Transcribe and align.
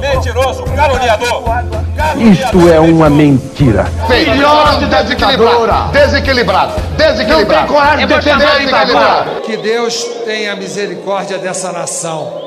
Mentiroso, 0.00 0.64
caluniador. 0.64 1.42
Isto 2.18 2.68
é 2.68 2.78
uma 2.80 3.08
mentira. 3.10 3.84
Filhote 4.06 4.86
desequilibrado. 4.86 5.92
Desequilibrado. 5.92 6.72
Desequilibrado. 6.96 7.52
Não 7.52 7.66
tem 7.66 7.66
coragem 7.66 8.06
de 8.06 8.14
defender 8.14 8.58
desequilibrado. 8.58 9.40
Que 9.42 9.56
Deus 9.56 10.04
tenha 10.24 10.56
misericórdia 10.56 11.38
dessa 11.38 11.72
nação. 11.72 12.46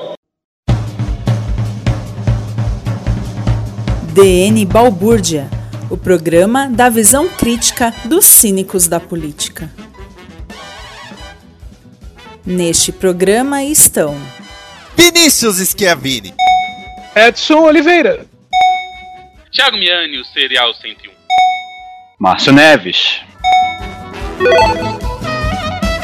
DN 4.13 4.65
Balbúrdia, 4.65 5.49
o 5.89 5.97
programa 5.97 6.67
da 6.67 6.89
visão 6.89 7.27
crítica 7.29 7.93
dos 8.05 8.25
cínicos 8.25 8.87
da 8.87 8.99
política. 8.99 9.69
Neste 12.45 12.91
programa 12.91 13.63
estão 13.63 14.15
Vinícius 14.95 15.57
Schiavini. 15.57 16.33
Edson 17.15 17.63
Oliveira. 17.63 18.25
Thiago 19.51 19.77
Miani, 19.77 20.19
o 20.19 20.25
Serial 20.25 20.73
101. 20.73 21.11
Márcio 22.19 22.53
Neves. 22.53 23.21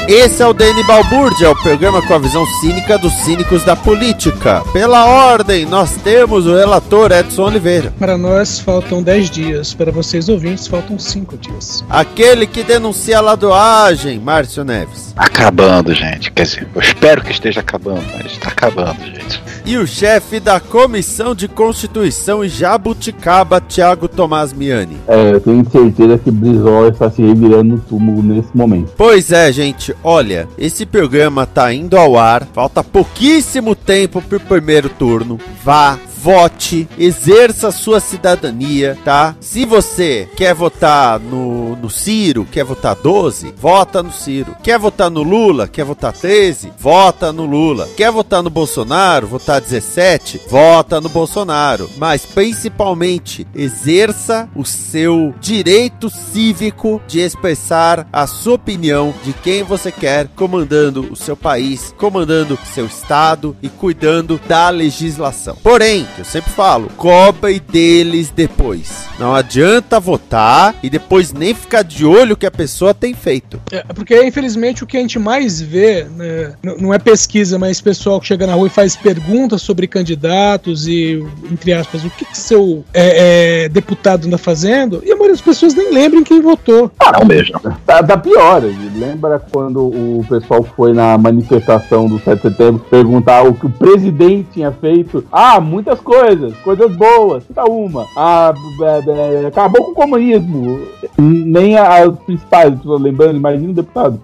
Esse 0.08 0.40
é 0.40 0.46
o 0.46 0.52
DN 0.52 0.84
Balbúrdia, 0.84 1.50
o 1.50 1.62
programa 1.62 2.00
com 2.00 2.14
a 2.14 2.18
visão 2.18 2.46
cínica 2.60 2.96
dos 2.96 3.12
cínicos 3.24 3.64
da 3.64 3.74
política. 3.74 4.62
Pela 4.72 5.04
ordem, 5.04 5.66
nós 5.66 5.96
temos 5.96 6.46
o 6.46 6.54
relator 6.54 7.10
Edson 7.10 7.42
Oliveira. 7.42 7.92
Para 7.98 8.16
nós 8.16 8.60
faltam 8.60 9.02
10 9.02 9.30
dias, 9.30 9.74
para 9.74 9.90
vocês 9.90 10.28
ouvintes 10.28 10.68
faltam 10.68 10.96
5 10.96 11.36
dias. 11.38 11.84
Aquele 11.90 12.46
que 12.46 12.62
denuncia 12.62 13.18
a 13.18 13.20
ladoagem, 13.20 14.20
Márcio 14.20 14.62
Neves. 14.62 15.12
Acabando, 15.16 15.92
gente. 15.92 16.30
Quer 16.30 16.44
dizer, 16.44 16.68
eu 16.72 16.80
espero 16.80 17.24
que 17.24 17.32
esteja 17.32 17.58
acabando, 17.58 18.04
mas 18.16 18.26
está 18.26 18.50
acabando, 18.50 19.04
gente. 19.04 19.42
E 19.64 19.76
o 19.76 19.86
chefe 19.88 20.38
da 20.38 20.60
Comissão 20.60 21.34
de 21.34 21.48
Constituição 21.48 22.44
e 22.44 22.48
Jabuticaba, 22.48 23.60
Thiago 23.60 24.06
Tomás 24.06 24.52
Miani. 24.52 24.98
É, 25.08 25.32
eu 25.32 25.40
tenho 25.40 25.68
certeza 25.68 26.16
que 26.18 26.30
Brizola 26.30 26.90
está 26.90 27.10
se 27.10 27.20
revirando 27.20 27.74
no 27.74 27.78
túmulo 27.80 28.22
nesse 28.22 28.56
momento. 28.56 28.92
Pois 28.96 29.32
é, 29.32 29.50
gente, 29.50 29.95
olha, 30.02 30.48
esse 30.58 30.84
programa 30.86 31.46
tá 31.46 31.72
indo 31.72 31.96
ao 31.96 32.18
ar, 32.18 32.46
falta 32.52 32.82
pouquíssimo 32.82 33.74
tempo 33.74 34.20
pro 34.22 34.40
primeiro 34.40 34.88
turno. 34.88 35.38
Vá, 35.64 35.98
vote, 36.26 36.88
exerça 36.98 37.70
sua 37.70 38.00
cidadania, 38.00 38.98
tá? 39.04 39.36
Se 39.38 39.64
você 39.64 40.28
quer 40.34 40.52
votar 40.56 41.20
no, 41.20 41.76
no 41.76 41.88
Ciro, 41.88 42.44
quer 42.50 42.64
votar 42.64 42.96
12, 42.96 43.54
vota 43.56 44.02
no 44.02 44.10
Ciro. 44.10 44.56
Quer 44.60 44.76
votar 44.76 45.08
no 45.08 45.22
Lula, 45.22 45.68
quer 45.68 45.84
votar 45.84 46.12
13, 46.12 46.72
vota 46.80 47.32
no 47.32 47.46
Lula. 47.46 47.88
Quer 47.96 48.10
votar 48.10 48.42
no 48.42 48.50
Bolsonaro, 48.50 49.28
votar 49.28 49.60
17, 49.60 50.40
vota 50.50 51.00
no 51.00 51.08
Bolsonaro. 51.08 51.88
Mas 51.96 52.26
principalmente, 52.26 53.46
exerça 53.54 54.48
o 54.56 54.64
seu 54.64 55.32
direito 55.40 56.10
cívico 56.10 57.00
de 57.06 57.20
expressar 57.20 58.04
a 58.12 58.26
sua 58.26 58.54
opinião 58.54 59.14
de 59.22 59.32
quem 59.32 59.62
você 59.62 59.92
quer 59.92 60.26
comandando 60.34 61.06
o 61.08 61.14
seu 61.14 61.36
país, 61.36 61.94
comandando 61.96 62.58
seu 62.74 62.86
estado 62.86 63.56
e 63.62 63.68
cuidando 63.68 64.40
da 64.48 64.70
legislação. 64.70 65.56
Porém, 65.62 66.04
que 66.16 66.22
eu 66.22 66.24
sempre 66.24 66.50
falo, 66.50 66.88
cobre 66.96 67.60
deles 67.60 68.32
depois. 68.34 69.04
Não 69.18 69.34
adianta 69.34 70.00
votar 70.00 70.74
e 70.82 70.88
depois 70.88 71.32
nem 71.32 71.54
ficar 71.54 71.82
de 71.82 72.06
olho 72.06 72.32
o 72.32 72.36
que 72.36 72.46
a 72.46 72.50
pessoa 72.50 72.94
tem 72.94 73.12
feito. 73.12 73.60
É, 73.70 73.82
porque, 73.94 74.22
infelizmente, 74.24 74.82
o 74.82 74.86
que 74.86 74.96
a 74.96 75.00
gente 75.00 75.18
mais 75.18 75.60
vê, 75.60 76.04
né, 76.04 76.54
não 76.62 76.92
é 76.92 76.98
pesquisa, 76.98 77.58
mas 77.58 77.82
pessoal 77.82 78.18
que 78.18 78.26
chega 78.26 78.46
na 78.46 78.54
rua 78.54 78.66
e 78.66 78.70
faz 78.70 78.96
perguntas 78.96 79.60
sobre 79.60 79.86
candidatos 79.86 80.88
e, 80.88 81.22
entre 81.50 81.74
aspas, 81.74 82.02
o 82.02 82.10
que, 82.10 82.24
que 82.24 82.38
seu 82.38 82.82
é, 82.94 83.64
é, 83.64 83.68
deputado 83.68 84.26
anda 84.26 84.38
fazendo, 84.38 85.02
e 85.04 85.12
a 85.12 85.14
maioria 85.14 85.34
das 85.34 85.42
pessoas 85.42 85.74
nem 85.74 85.92
lembram 85.92 86.24
quem 86.24 86.40
votou. 86.40 86.90
Ah, 86.98 87.12
não 87.18 87.26
mesmo. 87.26 87.60
Tá, 87.84 88.02
tá 88.02 88.16
pior. 88.16 88.62
Lembra 88.96 89.38
quando 89.38 89.80
o 89.86 90.24
pessoal 90.26 90.66
foi 90.76 90.94
na 90.94 91.18
manifestação 91.18 92.08
do 92.08 92.18
7 92.18 92.36
de 92.36 92.42
setembro 92.42 92.86
perguntar 92.88 93.42
o 93.42 93.52
que 93.52 93.66
o 93.66 93.70
presidente 93.70 94.48
tinha 94.54 94.72
feito? 94.72 95.24
Ah, 95.30 95.60
coisas, 96.00 96.54
coisas 96.58 96.94
boas. 96.94 97.44
Cita 97.44 97.64
uma. 97.64 98.06
Ah, 98.16 98.52
é, 98.80 99.42
é, 99.42 99.46
acabou 99.46 99.84
com 99.84 99.92
o 99.92 99.94
comunismo. 99.94 100.80
Nem 101.18 101.76
as 101.76 102.16
principais, 102.20 102.74
lembrando, 102.84 103.36
imagina 103.36 103.70
o 103.70 103.74
deputado. 103.74 104.20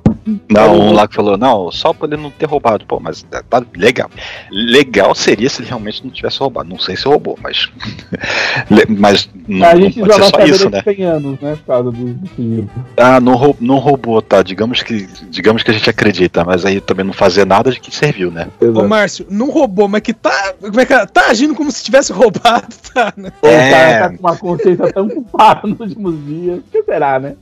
Não, 0.49 0.78
um 0.78 0.93
lá 0.93 1.09
que 1.09 1.15
falou, 1.15 1.37
não, 1.37 1.71
só 1.72 1.93
por 1.93 2.12
ele 2.12 2.21
não 2.22 2.31
ter 2.31 2.47
roubado. 2.47 2.84
Pô, 2.87 3.00
mas 3.00 3.22
tá 3.49 3.62
legal. 3.77 4.10
Legal 4.50 5.15
seria 5.15 5.49
se 5.50 5.60
ele 5.60 5.69
realmente 5.69 6.05
não 6.05 6.10
tivesse 6.10 6.38
roubado. 6.38 6.69
Não 6.69 6.78
sei 6.78 6.97
se 6.97 7.06
roubou, 7.06 7.38
mas. 7.43 7.69
Mas 8.88 9.28
não, 9.49 9.66
a 9.66 9.75
não 9.75 9.82
gente 9.82 10.00
pode 10.00 10.12
já 10.12 10.22
ser 10.25 10.31
só 10.31 10.44
isso, 10.44 10.71
né? 10.71 10.82
100 10.82 11.05
anos, 11.05 11.41
né? 11.41 11.56
Por 11.56 11.65
causa 11.66 11.91
do, 11.91 12.15
do. 12.15 12.71
Ah, 12.97 13.21
não, 13.21 13.34
rou- 13.34 13.56
não 13.61 13.78
roubou, 13.78 14.21
tá? 14.22 14.43
Digamos 14.43 14.82
que, 14.82 15.06
digamos 15.31 15.62
que 15.62 15.71
a 15.71 15.75
gente 15.75 15.88
acredita, 15.91 16.44
mas 16.44 16.65
aí 16.65 16.81
também 16.81 17.05
não 17.05 17.12
fazer 17.12 17.44
nada 17.47 17.71
de 17.71 17.81
que 17.81 17.94
serviu, 17.94 18.31
né? 18.31 18.49
Ô, 18.61 18.87
Márcio, 18.87 19.27
não 19.31 19.50
roubou, 19.50 19.88
mas 19.88 20.03
que 20.03 20.12
tá. 20.12 20.55
Como 20.61 20.81
é 20.81 20.87
que 20.87 20.93
é? 20.93 21.06
Tá 21.06 21.28
agindo 21.31 21.55
como 21.55 21.71
se 21.71 21.82
tivesse 21.84 22.12
roubado, 22.15 22.66
tá, 22.94 23.12
né? 23.16 23.32
O 23.43 23.47
É. 23.47 23.71
cara 23.71 24.00
tá 24.11 24.16
com 24.16 24.21
uma 24.27 24.37
consciência 24.37 24.93
tão 24.93 25.09
culpada 25.11 25.66
nos 25.69 25.81
últimos 25.81 26.25
dias. 26.27 26.59
O 26.59 26.62
que 26.71 26.82
será, 26.82 27.19
né? 27.19 27.34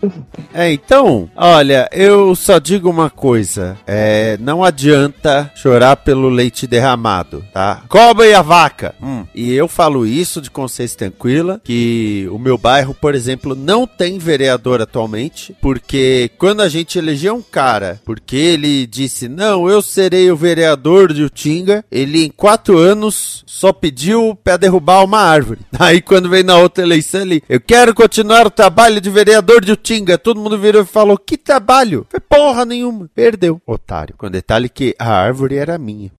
É, 0.55 0.73
então, 0.73 1.29
olha, 1.37 1.89
eu 1.93 2.35
só 2.35 2.59
digo 2.59 2.70
uma 2.79 3.11
coisa: 3.11 3.77
é, 3.87 4.37
não 4.41 4.63
adianta 4.63 5.51
chorar 5.55 5.97
pelo 5.97 6.29
leite 6.29 6.67
derramado, 6.67 7.45
tá? 7.53 7.83
Cobre 7.89 8.33
a 8.35 8.43
vaca. 8.43 8.95
Hum, 9.03 9.25
E 9.35 9.53
eu 9.53 9.67
falo 9.69 10.07
isso 10.07 10.41
de 10.41 10.51
consciência 10.51 10.99
tranquila, 10.99 11.61
que 11.63 12.29
o 12.31 12.39
meu 12.39 12.57
bairro, 12.59 12.95
por 12.95 13.15
exemplo, 13.15 13.55
não 13.55 13.87
tem 13.87 14.19
vereador 14.19 14.81
atualmente, 14.81 15.55
porque 15.61 16.31
quando 16.39 16.61
a 16.61 16.69
gente 16.69 16.99
elegeu 16.99 17.35
um 17.35 17.43
cara, 17.43 18.01
porque 18.05 18.37
ele 18.37 18.87
disse, 18.87 19.29
não, 19.29 19.69
eu 19.69 19.83
serei 19.83 20.31
o 20.31 20.37
vereador 20.37 21.13
de 21.13 21.23
Utinga, 21.23 21.85
ele 21.91 22.25
em 22.25 22.31
quatro 22.31 22.79
anos 22.79 23.43
só 23.47 23.73
pediu 23.73 24.39
pra 24.43 24.57
derrubar 24.57 25.05
uma 25.05 25.19
árvore. 25.19 25.61
Aí 25.79 26.01
quando 26.01 26.29
veio 26.29 26.45
na 26.45 26.57
outra 26.57 26.85
eleição, 26.85 27.23
ele, 27.23 27.43
eu 27.49 27.61
quero 27.61 27.95
continuar 27.95 28.47
o 28.47 28.51
trabalho 28.51 29.01
de 29.01 29.11
vereador 29.11 29.65
de 29.65 29.73
Utinga. 29.73 30.19
Todo 30.19 30.41
mundo 30.41 30.59
virou 30.59 30.83
e 30.83 30.87
falou, 30.87 31.17
que 31.19 31.37
trabalho? 31.37 32.07
Foi 32.11 32.21
porra 32.21 32.60
nenhuma. 32.65 33.09
Perdeu, 33.15 33.61
otário. 33.67 34.17
Com 34.17 34.31
detalhe 34.31 34.69
que 34.69 34.95
a 34.99 35.13
árvore 35.13 35.57
era 35.57 35.79
minha. 35.79 36.13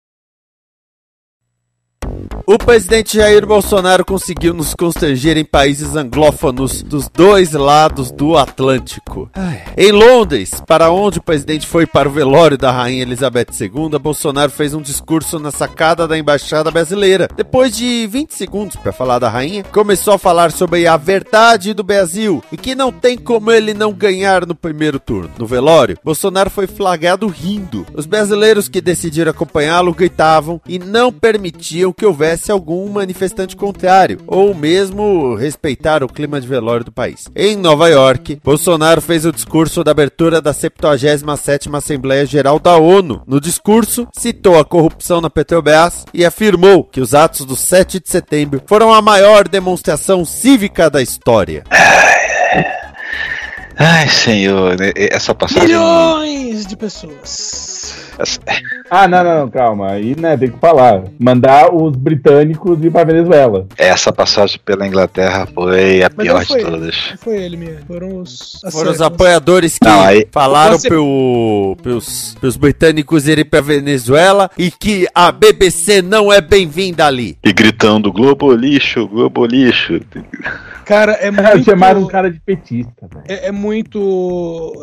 O 2.51 2.57
presidente 2.57 3.15
Jair 3.15 3.47
Bolsonaro 3.47 4.03
conseguiu 4.03 4.53
nos 4.53 4.73
constranger 4.73 5.37
em 5.37 5.45
países 5.45 5.95
anglófonos 5.95 6.83
dos 6.83 7.07
dois 7.07 7.53
lados 7.53 8.11
do 8.11 8.35
Atlântico. 8.35 9.31
Ai. 9.33 9.63
Em 9.77 9.93
Londres, 9.93 10.61
para 10.67 10.91
onde 10.91 11.19
o 11.19 11.23
presidente 11.23 11.65
foi 11.65 11.87
para 11.87 12.09
o 12.09 12.11
velório 12.11 12.57
da 12.57 12.69
rainha 12.69 13.03
Elizabeth 13.03 13.47
II, 13.57 13.97
Bolsonaro 13.97 14.51
fez 14.51 14.73
um 14.73 14.81
discurso 14.81 15.39
na 15.39 15.49
sacada 15.49 16.05
da 16.05 16.17
embaixada 16.17 16.69
brasileira. 16.69 17.29
Depois 17.37 17.73
de 17.73 18.05
20 18.05 18.33
segundos 18.33 18.75
para 18.75 18.91
falar 18.91 19.19
da 19.19 19.29
rainha, 19.29 19.63
começou 19.63 20.15
a 20.15 20.19
falar 20.19 20.51
sobre 20.51 20.85
a 20.85 20.97
verdade 20.97 21.73
do 21.73 21.85
Brasil 21.85 22.43
e 22.51 22.57
que 22.57 22.75
não 22.75 22.91
tem 22.91 23.17
como 23.17 23.49
ele 23.49 23.73
não 23.73 23.93
ganhar 23.93 24.45
no 24.45 24.55
primeiro 24.55 24.99
turno. 24.99 25.31
No 25.39 25.45
velório, 25.45 25.97
Bolsonaro 26.03 26.49
foi 26.49 26.67
flagrado 26.67 27.27
rindo. 27.27 27.85
Os 27.93 28.05
brasileiros 28.05 28.67
que 28.67 28.81
decidiram 28.81 29.31
acompanhá-lo 29.31 29.93
gritavam 29.93 30.59
e 30.67 30.77
não 30.77 31.13
permitiam 31.13 31.93
que 31.93 32.05
houvesse 32.05 32.40
houvesse 32.41 32.51
algum 32.51 32.89
manifestante 32.89 33.55
contrário, 33.55 34.19
ou 34.25 34.55
mesmo 34.55 35.35
respeitar 35.35 36.03
o 36.03 36.07
clima 36.07 36.41
de 36.41 36.47
velório 36.47 36.85
do 36.85 36.91
país. 36.91 37.29
Em 37.35 37.55
Nova 37.55 37.87
York, 37.87 38.39
Bolsonaro 38.43 39.01
fez 39.01 39.25
o 39.25 39.31
discurso 39.31 39.83
da 39.83 39.91
abertura 39.91 40.41
da 40.41 40.53
77ª 40.53 41.77
Assembleia 41.77 42.25
Geral 42.25 42.59
da 42.59 42.77
ONU. 42.77 43.21
No 43.27 43.39
discurso, 43.39 44.07
citou 44.11 44.57
a 44.59 44.65
corrupção 44.65 45.21
na 45.21 45.29
Petrobras 45.29 46.05
e 46.13 46.25
afirmou 46.25 46.83
que 46.83 47.01
os 47.01 47.13
atos 47.13 47.45
do 47.45 47.55
7 47.55 47.99
de 47.99 48.09
setembro 48.09 48.61
foram 48.65 48.93
a 48.93 49.01
maior 49.01 49.47
demonstração 49.47 50.25
cívica 50.25 50.89
da 50.89 51.01
história. 51.01 51.63
Ai, 53.83 54.07
senhor, 54.09 54.77
né, 54.79 54.91
essa 54.95 55.33
passagem. 55.33 55.69
Milhões 55.69 56.67
de 56.67 56.75
pessoas. 56.77 57.99
Ah, 58.89 59.07
não, 59.07 59.23
não, 59.23 59.39
não, 59.39 59.49
calma. 59.49 59.91
Aí, 59.93 60.15
né, 60.19 60.37
tem 60.37 60.51
que 60.51 60.59
falar. 60.59 61.03
Mandar 61.19 61.73
os 61.73 61.95
britânicos 61.95 62.77
ir 62.83 62.91
pra 62.91 63.03
Venezuela. 63.03 63.65
Essa 63.75 64.11
passagem 64.13 64.59
pela 64.63 64.85
Inglaterra 64.85 65.47
foi 65.51 66.03
a 66.03 66.11
Mas 66.15 66.27
pior 66.27 66.39
não 66.39 66.45
foi 66.45 66.57
de 66.59 66.63
ele, 66.63 66.71
todas. 66.71 66.95
não 67.11 67.17
foi 67.17 67.37
ele 67.41 67.57
mesmo. 67.57 67.79
Foram 67.87 68.17
os. 68.19 68.61
Foram 68.71 68.91
os 68.91 69.01
apoiadores 69.01 69.79
que 69.79 69.87
Não, 69.87 70.01
aí- 70.01 70.27
falaram 70.31 70.77
Você- 70.77 70.87
pro, 70.87 71.75
pros, 71.81 72.35
pros 72.39 72.57
britânicos 72.57 73.27
irem 73.27 73.45
pra 73.45 73.61
Venezuela 73.61 74.51
e 74.57 74.69
que 74.69 75.07
a 75.15 75.31
BBC 75.31 76.03
não 76.03 76.31
é 76.31 76.39
bem-vinda 76.39 77.07
ali. 77.07 77.37
E 77.43 77.51
gritando 77.51 78.11
Globo 78.13 78.53
lixo, 78.53 79.07
Globo 79.07 79.43
lixo. 79.47 79.99
Cara, 80.85 81.13
é 81.13 81.31
muito. 81.31 81.63
Chamaram 81.63 82.01
um 82.01 82.07
cara 82.07 82.29
de 82.29 82.39
petista, 82.39 83.07
velho. 83.11 83.23
É, 83.27 83.47
é 83.47 83.51
muito. 83.51 83.70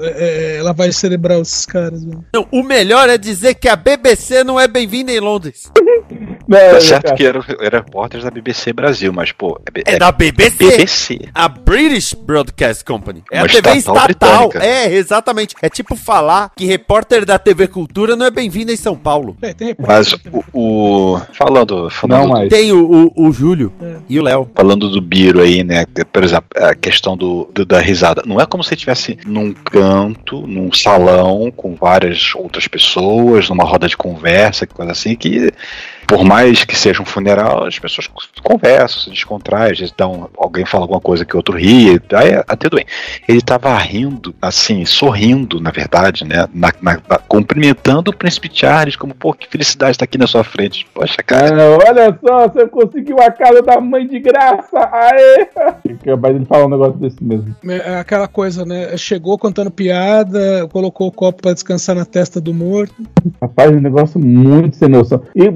É, 0.03 0.57
é, 0.57 0.63
lavagem 0.63 0.93
cerebral 0.93 1.43
esses 1.43 1.67
caras, 1.67 2.05
velho. 2.05 2.25
Não, 2.33 2.47
o 2.53 2.63
melhor 2.63 3.09
é 3.09 3.19
dizer 3.19 3.55
que 3.55 3.69
a 3.69 3.77
BBC 3.77 4.45
não 4.45 4.59
é 4.59 4.67
bem-vinda 4.69 5.13
em 5.13 5.21
Londres. 5.21 5.71
Tá 6.73 6.81
certo 6.81 7.15
que 7.15 7.25
eram 7.27 7.45
era 7.61 7.79
repórteres 7.79 8.25
da 8.25 8.31
BBC 8.31 8.73
Brasil, 8.73 9.13
mas, 9.13 9.33
pô. 9.33 9.61
É 9.85 9.99
da 9.99 10.11
BBC. 10.11 10.57
BBC. 10.57 11.21
A 11.35 11.49
British 11.49 12.15
Broadcast 12.15 12.85
Company. 12.85 13.23
É 13.31 13.39
Uma 13.41 13.47
a 13.47 13.49
TV 13.49 13.71
estatal 13.77 14.07
estatal. 14.09 14.49
britânica. 14.49 14.65
É, 14.65 14.93
exatamente. 14.95 15.55
É 15.61 15.69
tipo 15.69 15.95
falar 15.95 16.51
que 16.57 16.65
repórter 16.65 17.25
da 17.25 17.39
TV 17.39 17.67
Cultura 17.69 18.17
não 18.17 18.27
é 18.27 18.31
bem-vindo 18.31 18.73
em 18.73 18.77
São 18.77 18.97
Paulo. 18.97 19.37
É, 19.43 19.53
tem 19.53 19.75
Mas 19.79 20.13
o. 20.13 20.19
o- 20.53 21.21
falando. 21.33 21.91
falando 21.91 22.21
Não, 22.23 22.29
mas- 22.29 22.49
Tem 22.49 22.73
o, 22.73 23.11
o, 23.15 23.29
o 23.29 23.33
Júlio 23.33 23.73
e 24.09 24.19
o 24.19 24.23
Léo. 24.23 24.51
Falando 24.55 24.89
do 24.89 25.01
Biro 25.01 25.41
aí, 25.41 25.63
né? 25.63 25.85
Por 26.13 26.25
exemplo, 26.25 26.49
a 26.57 26.75
questão 26.75 27.17
do, 27.17 27.49
do- 27.53 27.67
da 27.67 27.79
risada. 27.81 28.23
Não 28.27 28.41
é 28.41 28.47
como 28.47 28.65
se 28.65 28.75
estivesse 28.75 29.19
num 29.27 29.53
canto, 29.53 30.47
num 30.47 30.73
salão, 30.73 31.53
com 31.55 31.75
várias 31.75 32.35
outras 32.35 32.67
pessoas, 32.67 33.49
numa 33.49 33.65
roda 33.65 33.87
de 33.87 33.97
conversa, 33.97 34.67
coisa 34.67 34.93
assim, 34.93 35.15
que 35.15 35.53
por 36.09 36.25
mais 36.25 36.65
que 36.65 36.75
seja 36.77 37.03
um 37.03 37.05
funeral, 37.05 37.67
as 37.67 37.79
pessoas 37.79 38.09
conversam, 38.43 39.01
se 39.03 39.11
descontraem, 39.11 39.73
às 39.73 39.79
vezes 39.79 39.95
dão, 39.97 40.29
alguém 40.39 40.65
fala 40.65 40.85
alguma 40.85 41.01
coisa 41.01 41.23
que 41.25 41.37
outro 41.37 41.57
ri, 41.57 42.01
aí 42.15 42.31
é 42.31 42.39
até 42.39 42.69
tudo 42.69 42.77
bem. 42.77 42.87
Ele 43.29 43.43
tava 43.43 43.77
rindo, 43.77 44.35
assim, 44.41 44.85
sorrindo, 44.87 45.61
na 45.61 45.71
verdade, 45.71 46.25
né? 46.25 46.49
Na, 46.55 46.73
na- 46.81 47.01
na- 47.09 47.19
cumprimentando 47.29 48.11
o 48.11 48.17
príncipe 48.17 48.49
Charles, 48.53 48.97
como, 48.97 49.15
pô, 49.15 49.35
que 49.35 49.47
felicidade 49.49 49.93
estar 49.93 50.05
aqui 50.07 50.17
na 50.17 50.27
sua 50.27 50.43
frente. 50.43 50.87
Poxa, 50.95 51.23
cara. 51.23 51.55
Ah, 51.63 51.79
olha 51.91 52.19
só, 52.27 52.49
você 52.49 52.67
conseguiu 52.67 53.21
a 53.21 53.31
casa 53.31 53.61
da 53.61 53.79
mãe 53.81 54.07
de 54.07 54.19
graça! 54.19 54.79
Aê! 54.91 55.47
Capaz 56.05 56.35
ele 56.35 56.47
falar 56.47 56.65
um 56.67 56.71
negócio 56.71 56.95
desse 56.95 57.23
mesmo. 57.23 57.55
É 57.69 57.97
aquela 57.99 58.27
coisa, 58.27 58.65
né? 58.65 58.97
Chegou 58.97 59.37
contando 59.37 59.71
piada, 59.71 60.67
colocou 60.73 61.09
o 61.09 61.13
copo 61.13 61.43
pra 61.43 61.53
descansar 61.53 61.95
na 61.95 62.05
testa 62.07 62.41
do 62.41 62.55
morto. 62.55 62.95
Rapaz, 63.43 63.71
um 63.71 63.81
negócio 63.81 64.19
muito 64.19 64.77
sem 64.77 64.89
noção. 64.89 65.23
E, 65.35 65.51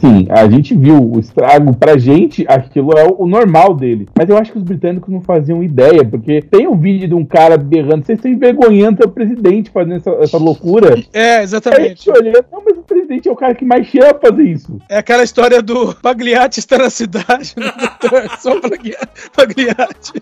sim, 0.00 0.26
a 0.30 0.48
gente 0.48 0.74
viu 0.74 1.02
o 1.12 1.18
estrago 1.18 1.74
pra 1.76 1.96
gente, 1.96 2.44
aquilo 2.48 2.92
é 2.96 3.04
o 3.04 3.26
normal 3.26 3.74
dele. 3.74 4.06
Mas 4.16 4.28
eu 4.28 4.36
acho 4.36 4.52
que 4.52 4.58
os 4.58 4.64
britânicos 4.64 5.12
não 5.12 5.20
faziam 5.20 5.62
ideia, 5.62 6.04
porque 6.04 6.42
tem 6.42 6.66
um 6.66 6.76
vídeo 6.78 7.08
de 7.08 7.14
um 7.14 7.24
cara 7.24 7.56
berrando, 7.56 8.04
vocês 8.04 8.18
estão 8.18 8.30
envergonhando 8.30 9.04
o 9.04 9.08
presidente 9.08 9.70
fazendo 9.70 9.96
essa, 9.96 10.10
essa 10.20 10.38
loucura. 10.38 10.96
É, 11.12 11.38
Aí 11.38 11.44
exatamente. 11.44 12.08
eu 12.08 12.14
olhei, 12.14 12.32
não, 12.32 12.62
mas 12.64 12.78
o 12.78 12.82
presidente 12.82 13.28
é 13.28 13.32
o 13.32 13.36
cara 13.36 13.54
que 13.54 13.64
mais 13.64 13.86
chama 13.86 14.14
pra 14.14 14.30
fazer 14.30 14.42
isso. 14.44 14.78
É 14.88 14.98
aquela 14.98 15.22
história 15.24 15.60
do 15.62 15.94
Pagliatti 15.96 16.58
está 16.60 16.78
na 16.78 16.90
cidade, 16.90 17.54
né, 17.56 17.72
doutor? 18.00 18.30
Só 18.40 18.60
Paglia- 18.60 18.98
Pagliatti. 19.34 20.12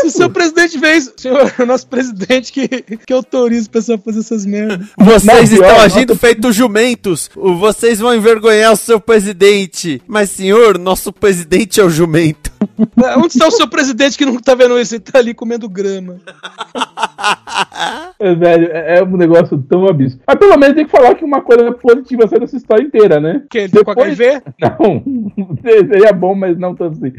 Se 0.00 0.06
o 0.06 0.10
seu 0.10 0.30
presidente 0.30 0.78
vê 0.78 0.96
isso, 0.96 1.12
senhor, 1.16 1.52
é 1.58 1.62
o 1.62 1.66
nosso 1.66 1.86
presidente 1.86 2.52
que, 2.52 2.68
que 2.68 3.12
autoriza 3.12 3.66
o 3.68 3.70
pessoal 3.70 3.98
a 3.98 4.02
fazer 4.02 4.20
essas 4.20 4.44
merdas. 4.46 4.86
Vocês 4.98 5.24
Não, 5.24 5.40
estão 5.42 5.58
pior, 5.58 5.80
agindo 5.80 6.08
nossa- 6.10 6.20
feito 6.20 6.52
jumentos. 6.52 7.30
Vocês 7.34 7.98
vão 7.98 8.14
envergonhar 8.16 8.72
o 8.72 8.76
seu 8.76 9.00
presidente. 9.00 10.02
Mas, 10.06 10.30
senhor, 10.30 10.78
nosso 10.78 11.12
presidente 11.12 11.80
é 11.80 11.84
o 11.84 11.90
jumento. 11.90 12.50
Onde 13.18 13.28
está 13.28 13.46
o 13.46 13.50
seu 13.50 13.68
presidente 13.68 14.18
que 14.18 14.26
não 14.26 14.38
tá 14.38 14.54
vendo 14.54 14.78
isso? 14.78 14.94
Ele 14.94 15.00
tá 15.00 15.18
ali 15.18 15.34
comendo 15.34 15.68
grama. 15.68 16.16
É, 18.18 18.34
velho, 18.34 18.70
é, 18.72 18.98
é 18.98 19.02
um 19.02 19.16
negócio 19.16 19.58
tão 19.68 19.86
absurdo. 19.86 20.22
Mas 20.26 20.38
pelo 20.38 20.56
menos 20.56 20.74
tem 20.74 20.86
que 20.86 20.90
falar 20.90 21.14
que 21.14 21.24
uma 21.24 21.42
coisa 21.42 21.72
positiva 21.72 22.26
saiu 22.26 22.40
dessa 22.40 22.56
história 22.56 22.82
inteira, 22.82 23.20
né? 23.20 23.42
Que 23.50 23.58
ele 23.58 23.68
tá 23.72 23.84
com 23.84 24.00
HIV? 24.00 24.42
Não, 24.58 25.04
seria 25.62 26.12
bom, 26.12 26.34
mas 26.34 26.58
não 26.58 26.74
tanto 26.74 26.96
assim. 26.96 27.12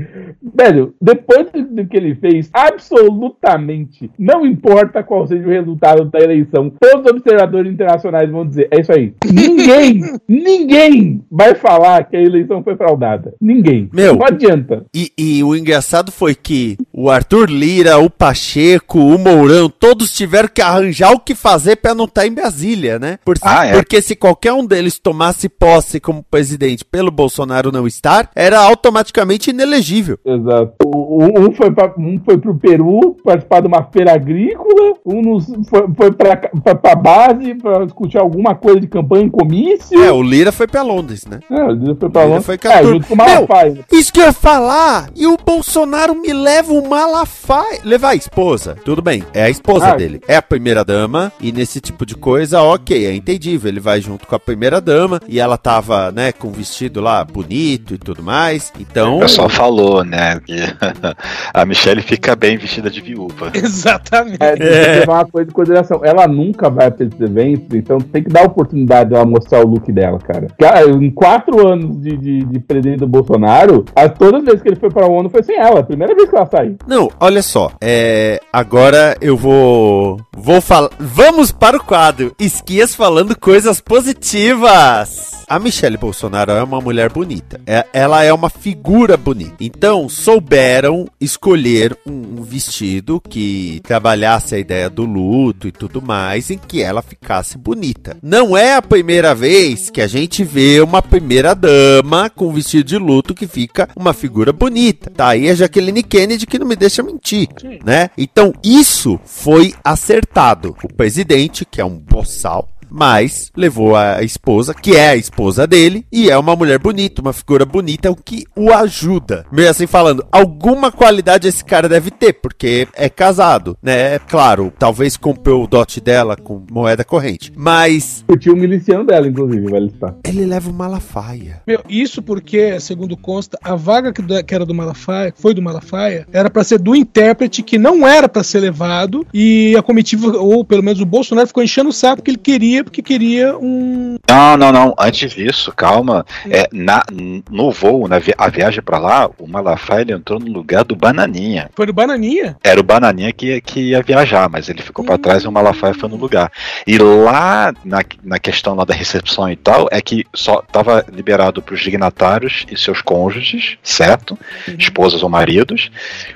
Velho, 0.58 0.96
depois 1.00 1.48
do 1.52 1.86
que 1.86 1.96
ele 1.96 2.16
fez, 2.16 2.50
absolutamente 2.52 4.10
não 4.18 4.44
importa 4.44 5.04
qual 5.04 5.28
seja 5.28 5.46
o 5.46 5.52
resultado 5.52 6.06
da 6.06 6.20
eleição, 6.20 6.72
todos 6.80 7.06
os 7.06 7.12
observadores 7.12 7.72
internacionais 7.72 8.30
vão 8.30 8.48
dizer: 8.48 8.68
é 8.72 8.82
isso 8.82 8.92
aí. 8.92 9.14
Ninguém, 9.32 10.02
ninguém 10.28 11.24
vai 11.30 11.54
falar 11.54 12.04
que 12.06 12.18
a 12.18 12.22
eleição 12.22 12.64
foi 12.64 12.76
fraudada. 12.76 13.36
Ninguém. 13.40 13.88
Meu. 13.94 14.16
Não 14.16 14.26
adianta. 14.26 14.84
E, 14.96 15.12
e 15.18 15.44
o 15.44 15.56
engraçado 15.56 16.12
foi 16.12 16.34
que 16.34 16.76
o 17.00 17.12
Arthur 17.12 17.48
Lira, 17.48 18.00
o 18.00 18.10
Pacheco, 18.10 18.98
o 18.98 19.20
Mourão, 19.20 19.70
todos 19.70 20.12
tiveram 20.16 20.50
que 20.52 20.64
arranjar 20.64 21.12
o 21.12 21.20
que 21.20 21.36
fazer 21.36 21.76
pra 21.76 21.94
não 21.94 22.06
estar 22.06 22.26
em 22.26 22.32
Brasília, 22.32 22.98
né? 22.98 23.20
Por- 23.24 23.38
Ah, 23.44 23.68
é? 23.68 23.74
Porque 23.74 24.02
se 24.02 24.16
qualquer 24.16 24.52
um 24.54 24.66
deles 24.66 24.98
tomasse 24.98 25.48
posse 25.48 26.00
como 26.00 26.24
presidente 26.24 26.84
pelo 26.84 27.12
Bolsonaro 27.12 27.72
não 27.72 27.86
estar, 27.86 28.32
era 28.36 28.60
automaticamente 28.60 29.52
inelegível. 29.52 30.18
Exato. 30.26 30.74
Um 30.84 31.54
foi, 31.54 31.70
pra, 31.72 31.94
um 32.00 32.20
foi 32.26 32.38
pro 32.40 32.56
Peru 32.56 33.16
participar 33.24 33.62
de 33.62 33.68
uma 33.68 33.84
feira 33.84 34.14
agrícola, 34.14 34.96
um 35.06 35.22
nos- 35.22 35.46
foi, 35.70 35.86
foi 35.96 36.12
pra, 36.12 36.36
pra, 36.36 36.74
pra 36.76 36.96
base 36.96 37.54
pra 37.56 37.86
discutir 37.86 38.18
alguma 38.18 38.56
coisa 38.56 38.80
de 38.80 38.88
campanha 38.88 39.26
em 39.26 39.30
comício. 39.30 40.04
É, 40.04 40.12
o 40.12 40.24
Lira 40.24 40.52
foi 40.52 40.66
pra 40.66 40.82
Londres, 40.82 41.26
né? 41.28 41.42
É, 41.52 41.64
o 41.64 41.72
Lira 41.72 41.96
foi 42.00 42.10
pra 42.10 42.24
Londres. 42.24 42.46
foi 42.48 42.60
é, 42.64 42.84
junto 42.84 43.06
com 43.08 43.14
o 43.14 43.18
Malafaia. 43.18 43.86
Isso 43.92 44.12
que 44.12 44.20
eu 44.20 44.26
ia 44.26 44.34
falar! 44.34 45.10
E 45.16 45.28
o 45.28 45.38
Bolsonaro 45.38 46.16
me 46.16 46.34
leva 46.34 46.74
o 46.74 46.87
Malafaia. 46.88 47.80
Levar 47.84 48.10
a 48.10 48.16
esposa. 48.16 48.76
Tudo 48.86 49.02
bem, 49.02 49.24
é 49.34 49.44
a 49.44 49.50
esposa 49.50 49.88
Ah. 49.90 49.96
dele. 49.96 50.22
É 50.28 50.36
a 50.36 50.42
primeira 50.42 50.84
dama. 50.84 51.32
E 51.42 51.52
nesse 51.52 51.80
tipo 51.80 52.06
de 52.06 52.16
coisa, 52.16 52.62
ok, 52.62 53.06
é 53.06 53.14
entendível. 53.14 53.70
Ele 53.70 53.80
vai 53.80 54.02
junto 54.02 54.26
com 54.28 54.36
a 54.36 54.40
primeira 54.40 54.80
dama. 54.82 55.20
E 55.28 55.40
ela 55.40 55.58
tava, 55.58 56.12
né, 56.12 56.32
com 56.32 56.48
um 56.48 56.52
vestido 56.52 57.02
lá 57.02 57.24
bonito 57.24 57.94
e 57.94 57.98
tudo 57.98 58.24
mais. 58.24 58.72
Então. 58.80 59.18
O 59.18 59.20
pessoal 59.20 59.50
falou, 59.50 60.04
né? 60.04 60.40
Que 60.46 60.56
a 61.54 61.66
Michelle 61.66 62.02
fica 62.02 62.36
bem 62.36 62.58
vestida 62.58 62.90
de 62.90 63.02
viúva. 63.02 63.52
Exatamente. 63.56 64.38
É, 64.42 64.56
tem 64.56 64.68
que 64.68 65.00
levar 65.02 65.14
uma 65.20 65.26
coisa 65.26 65.48
de 65.48 65.54
consideração. 65.54 66.02
Ela 66.04 66.28
nunca 66.28 66.70
vai 66.70 66.90
pra 66.92 67.06
esses 67.06 67.20
eventos, 67.20 67.76
então 67.76 68.00
tem 68.00 68.24
que 68.24 68.30
dar 68.30 68.42
a 68.42 68.46
oportunidade 68.46 69.10
dela 69.10 69.26
mostrar 69.26 69.66
o 69.66 69.68
look 69.68 69.92
dela, 69.92 70.20
cara. 70.20 70.48
Cara, 70.60 70.90
em 70.90 71.10
quatro 71.12 71.68
anos 71.68 72.00
de, 72.02 72.18
de, 72.18 72.44
de 72.46 72.60
presidente 72.60 73.00
do 73.00 73.08
Bolsonaro, 73.08 73.86
a, 73.96 74.08
todas 74.10 74.42
as 74.42 74.46
vezes 74.46 74.62
que 74.62 74.70
ele 74.70 74.76
foi 74.76 74.90
pra 74.90 75.08
ONU 75.08 75.30
foi 75.30 75.44
sem 75.44 75.58
ela. 75.58 75.80
A 75.80 75.84
primeira 75.84 76.16
vez 76.16 76.30
que 76.30 76.36
ela 76.36 76.46
saiu. 76.46 76.77
Não, 76.86 77.10
olha 77.20 77.42
só. 77.42 77.72
É. 77.82 78.40
Agora 78.52 79.18
eu 79.22 79.38
vou. 79.38 80.20
Vou 80.36 80.62
falar. 80.62 80.90
Vamos 81.00 81.52
para 81.52 81.78
o 81.78 81.84
quadro. 81.84 82.36
Esquias 82.40 82.94
falando 82.94 83.38
coisas 83.38 83.80
positivas. 83.82 85.38
A 85.50 85.60
Michelle 85.60 85.96
Bolsonaro 85.96 86.52
é 86.52 86.62
uma 86.62 86.82
mulher 86.82 87.10
bonita. 87.10 87.62
É- 87.66 87.86
ela 87.94 88.22
é 88.22 88.34
uma 88.34 88.50
figura 88.50 89.16
bonita. 89.16 89.56
Então, 89.62 90.10
souberam 90.10 91.08
escolher 91.22 91.98
um, 92.06 92.40
um 92.40 92.44
vestido 92.44 93.22
que 93.30 93.80
trabalhasse 93.84 94.56
a 94.56 94.60
ideia 94.60 94.90
do 94.90 95.06
luto 95.06 95.66
e 95.66 95.72
tudo 95.72 96.02
mais, 96.02 96.52
em 96.52 96.58
que 96.58 96.82
ela 96.82 97.02
ficasse 97.02 97.58
bonita. 97.58 98.18
Não 98.22 98.58
é 98.58 98.76
a 98.76 98.82
primeira 98.82 99.34
vez 99.34 99.90
que 99.90 100.02
a 100.02 100.08
gente 100.08 100.44
vê 100.44 100.82
uma 100.82 101.02
primeira 101.02 101.56
dama 101.56 102.30
com 102.30 102.52
vestido 102.52 102.84
de 102.84 102.98
luto 102.98 103.34
que 103.34 103.48
fica 103.48 103.88
uma 103.96 104.12
figura 104.14 104.52
bonita. 104.52 105.10
Tá 105.16 105.30
aí 105.30 105.50
a 105.50 105.56
Jaqueline 105.56 106.04
Kennedy 106.04 106.46
que 106.46 106.60
não 106.60 106.67
me 106.68 106.76
deixa 106.76 107.02
mentir, 107.02 107.48
né? 107.84 108.10
Então, 108.18 108.54
isso 108.64 109.20
foi 109.26 109.74
acertado. 109.84 110.76
O 110.84 110.94
presidente, 110.94 111.66
que 111.66 111.82
é 111.82 111.86
um 111.86 111.98
boçal, 111.98 112.70
Mas 112.90 113.52
levou 113.56 113.96
a 113.96 114.24
esposa, 114.24 114.74
que 114.74 114.96
é 114.96 115.10
a 115.10 115.16
esposa 115.16 115.68
dele, 115.68 116.06
e 116.12 116.30
é 116.30 116.38
uma 116.38 116.56
mulher 116.56 116.80
bonita, 116.80 117.22
uma 117.22 117.34
figura 117.34 117.66
bonita, 117.66 118.12
o 118.12 118.16
que 118.16 118.46
o 118.56 118.72
ajuda. 118.72 119.46
Meio 119.52 119.70
assim 119.70 119.88
falando, 119.88 120.26
alguma 120.32 120.92
qualidade 120.92 121.48
esse 121.48 121.64
cara 121.64 121.90
deve 121.90 122.12
ter, 122.12 122.34
porque 122.34 122.88
é 122.96 123.10
casado, 123.10 123.78
né? 123.82 124.16
É 124.16 124.20
claro, 124.20 124.72
talvez 124.78 125.18
comprou 125.18 125.64
o 125.64 125.68
dote 125.68 126.00
dela 126.00 126.36
com 126.36 126.64
moeda 126.72 127.04
corrente. 127.04 127.52
Mas. 127.56 128.24
O 128.28 128.38
tio 128.38 128.56
miliciano 128.56 129.06
dela, 129.06 129.28
inclusive, 129.28 129.70
vai 129.70 129.80
listar. 129.80 130.16
Ele 130.24 130.46
leva 130.46 130.70
o 130.70 130.74
Malafaia. 130.74 131.62
Meu, 131.68 131.82
isso 131.90 132.22
porque, 132.22 132.80
segundo 132.80 133.18
consta, 133.18 133.58
a 133.64 133.76
vaga 133.76 134.14
que, 134.14 134.22
que 134.44 134.56
era 134.56 134.66
do 134.66 134.74
Malafaia, 134.74 135.34
foi 135.36 135.54
do 135.54 135.62
Malafaia, 135.62 136.28
era 136.32 136.50
para 136.50 136.64
ser 136.64 136.80
do 136.80 136.96
intérprete 136.96 137.64
que 137.64 137.78
não 137.78 138.08
era 138.08 138.30
para 138.30 138.44
ser 138.44 138.60
levado 138.60 139.26
e 139.34 139.76
a 139.78 139.82
comitiva, 139.82 140.38
ou 140.38 140.64
pelo 140.64 140.84
menos 140.84 141.00
o 141.00 141.06
Bolsonaro, 141.06 141.48
ficou 141.48 141.64
enchendo 141.64 141.90
o 141.90 141.94
saco 141.94 142.22
que 142.22 142.32
ele 142.32 142.38
queria, 142.38 142.77
porque 142.84 143.02
queria 143.02 143.58
um. 143.58 144.18
Não, 144.30 144.58
não, 144.58 144.72
não. 144.72 144.96
Antes 145.00 145.32
disso, 145.32 145.72
calma. 145.76 146.26
É, 146.50 146.68
na, 146.72 147.04
no 147.50 147.72
voo, 147.72 148.08
na 148.08 148.20
vi 148.20 148.34
a 148.38 148.48
viagem 148.50 148.82
para 148.82 148.98
lá, 148.98 149.30
o 149.38 149.48
Malafaia 149.48 150.12
entrou 150.12 150.40
no 150.40 150.52
lugar 150.52 150.84
do 150.84 150.96
Bananinha. 150.96 151.70
Foi 151.76 151.86
do 151.86 151.94
Bananinha? 151.94 152.58
Era 152.64 152.80
o 152.80 152.84
Bananinha 152.84 153.32
que, 153.32 153.60
que 153.62 153.80
ia 153.80 154.02
viajar, 154.02 154.50
mas 154.50 154.70
ele 154.70 154.82
ficou 154.82 155.04
para 155.04 155.18
trás 155.18 155.44
e 155.44 155.48
o 155.48 155.52
Malafaia 155.52 155.94
foi 155.94 156.10
no 156.10 156.16
lugar. 156.16 156.52
E 156.86 156.98
lá, 156.98 157.74
na, 157.84 158.04
na 158.24 158.40
questão 158.40 158.76
lá 158.76 158.86
da 158.86 158.94
recepção 158.94 159.50
e 159.50 159.56
tal, 159.56 159.88
é 159.92 160.02
que 160.02 160.26
só 160.34 160.62
tava 160.62 161.06
liberado 161.12 161.62
para 161.62 161.76
os 161.76 161.82
dignatários 161.82 162.66
e 162.72 162.78
seus 162.78 163.02
cônjuges, 163.02 163.78
certo? 163.84 164.38
Uhum. 164.68 164.76
Esposas 164.78 165.24
ou 165.24 165.30
maridos. 165.30 165.90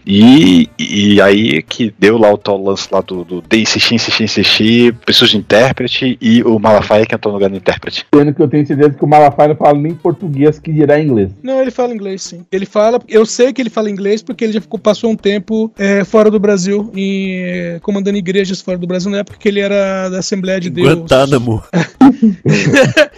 E, 0.06 0.70
e 0.78 1.22
aí 1.22 1.62
que 1.64 1.94
deu 1.98 2.18
lá 2.18 2.32
o 2.32 2.38
tal 2.38 2.62
lance 2.62 2.88
lá 2.92 3.02
do, 3.02 3.24
do 3.24 3.42
de 3.42 3.62
insistir, 3.62 3.96
insistir, 3.96 4.24
insistir, 4.24 4.94
preciso 4.94 5.32
de 5.32 5.38
intérprete 5.38 6.18
e 6.22 6.31
o 6.44 6.60
Malafaia 6.60 7.06
que 7.06 7.16
entrou 7.16 7.34
no 7.34 7.38
lugar 7.38 7.50
do 7.50 7.58
intérprete. 7.58 8.06
Sendo 8.14 8.34
que 8.34 8.42
eu 8.42 8.48
tenho 8.48 8.66
certeza 8.66 8.92
que 8.92 9.04
o 9.04 9.08
Malafaia 9.08 9.50
não 9.50 9.56
fala 9.56 9.78
nem 9.78 9.94
português 9.94 10.60
que 10.60 10.72
dirá 10.72 11.00
inglês. 11.00 11.32
Não, 11.44 11.62
ele 11.62 11.72
fala 11.72 11.94
inglês, 11.94 12.24
sim. 12.24 12.46
Ele 12.52 12.66
fala, 12.66 13.00
eu 13.08 13.26
sei 13.26 13.52
que 13.52 13.62
ele 13.62 13.70
fala 13.70 13.90
inglês 13.90 14.22
porque 14.22 14.44
ele 14.44 14.54
já 14.54 14.62
ficou, 14.62 14.80
passou 14.80 15.12
um 15.12 15.16
tempo 15.16 15.72
é, 15.78 16.04
fora 16.04 16.32
do 16.32 16.40
Brasil, 16.40 16.92
em, 16.96 17.36
é, 17.44 17.80
comandando 17.82 18.18
igrejas 18.18 18.62
fora 18.62 18.78
do 18.78 18.88
Brasil, 18.88 19.12
na 19.12 19.20
época 19.20 19.38
que 19.38 19.48
ele 19.48 19.60
era 19.60 20.10
da 20.10 20.20
Assembleia 20.20 20.60
de 20.60 20.70
Deus. 20.70 20.88
Guantánamo. 20.88 21.64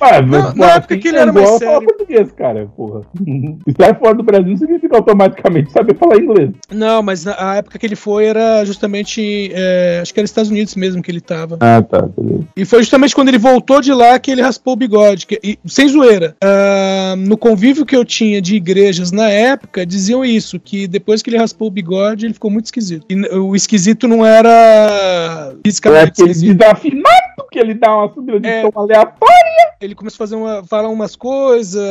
Ué, 0.02 0.22
na 0.56 0.72
época 0.72 0.98
que 0.98 1.08
ele 1.08 1.18
era 1.18 1.32
mais 1.32 1.50
sério. 1.50 1.68
Fala 1.68 1.86
português, 1.86 2.32
cara, 2.32 2.68
porra. 2.76 3.02
Estar 3.68 3.98
fora 4.00 4.16
do 4.16 4.24
Brasil 4.24 4.50
não 4.50 4.58
significa 4.58 4.98
automaticamente 4.98 5.72
saber 5.72 5.96
falar 5.96 6.18
inglês. 6.18 6.52
Não, 6.72 7.02
mas 7.02 7.26
na 7.26 7.56
época 7.58 7.78
que 7.78 7.86
ele 7.86 7.96
foi 7.96 8.26
era 8.26 8.64
justamente, 8.66 9.52
é, 9.54 10.00
acho 10.02 10.14
que 10.14 10.20
era 10.20 10.26
Estados 10.26 10.50
Unidos 10.50 10.76
mesmo 10.76 11.02
que 11.02 11.12
ele 11.12 11.22
tava. 11.22 11.58
Ah, 11.60 11.82
tá, 11.82 12.02
beleza. 12.02 12.44
E 12.56 12.66
foi 12.66 12.80
justamente 12.80 13.03
quando 13.12 13.30
ele 13.30 13.40
voltou 13.40 13.82
de 13.82 13.92
lá 13.92 14.20
que 14.20 14.30
ele 14.30 14.42
raspou 14.42 14.74
o 14.74 14.78
bigode, 14.78 15.26
que, 15.26 15.40
e, 15.44 15.58
sem 15.66 15.88
zoeira. 15.88 16.36
Uh, 16.44 17.16
no 17.18 17.36
convívio 17.36 17.86
que 17.86 17.96
eu 17.96 18.06
tinha 18.06 18.40
de 18.40 18.56
igrejas 18.56 19.12
na 19.12 19.30
época, 19.30 19.86
diziam 19.86 20.24
isso, 20.24 20.60
que 20.60 20.88
depois 20.88 21.24
que 21.24 21.30
ele 21.32 21.38
raspou 21.38 21.68
o 21.68 21.72
bigode, 21.72 22.26
ele 22.26 22.34
ficou 22.34 22.52
muito 22.52 22.66
esquisito. 22.66 23.06
E 23.10 23.16
o 23.36 23.56
esquisito 23.56 24.08
não 24.08 24.24
era 24.26 25.54
fisicamente 25.66 26.22
é 26.22 26.24
aquele 26.26 26.54
desafinado 26.54 27.23
que 27.52 27.60
ele 27.60 27.74
dá 27.74 27.96
uma 27.96 28.14
subida 28.14 28.40
de 28.40 28.48
é, 28.48 28.70
tom 28.70 28.80
aleatória. 28.80 29.74
Ele 29.80 29.96
começa 29.96 30.16
a 30.16 30.18
fazer 30.18 30.36
uma, 30.36 30.64
falar 30.64 30.90
umas 30.90 31.16
coisas, 31.16 31.84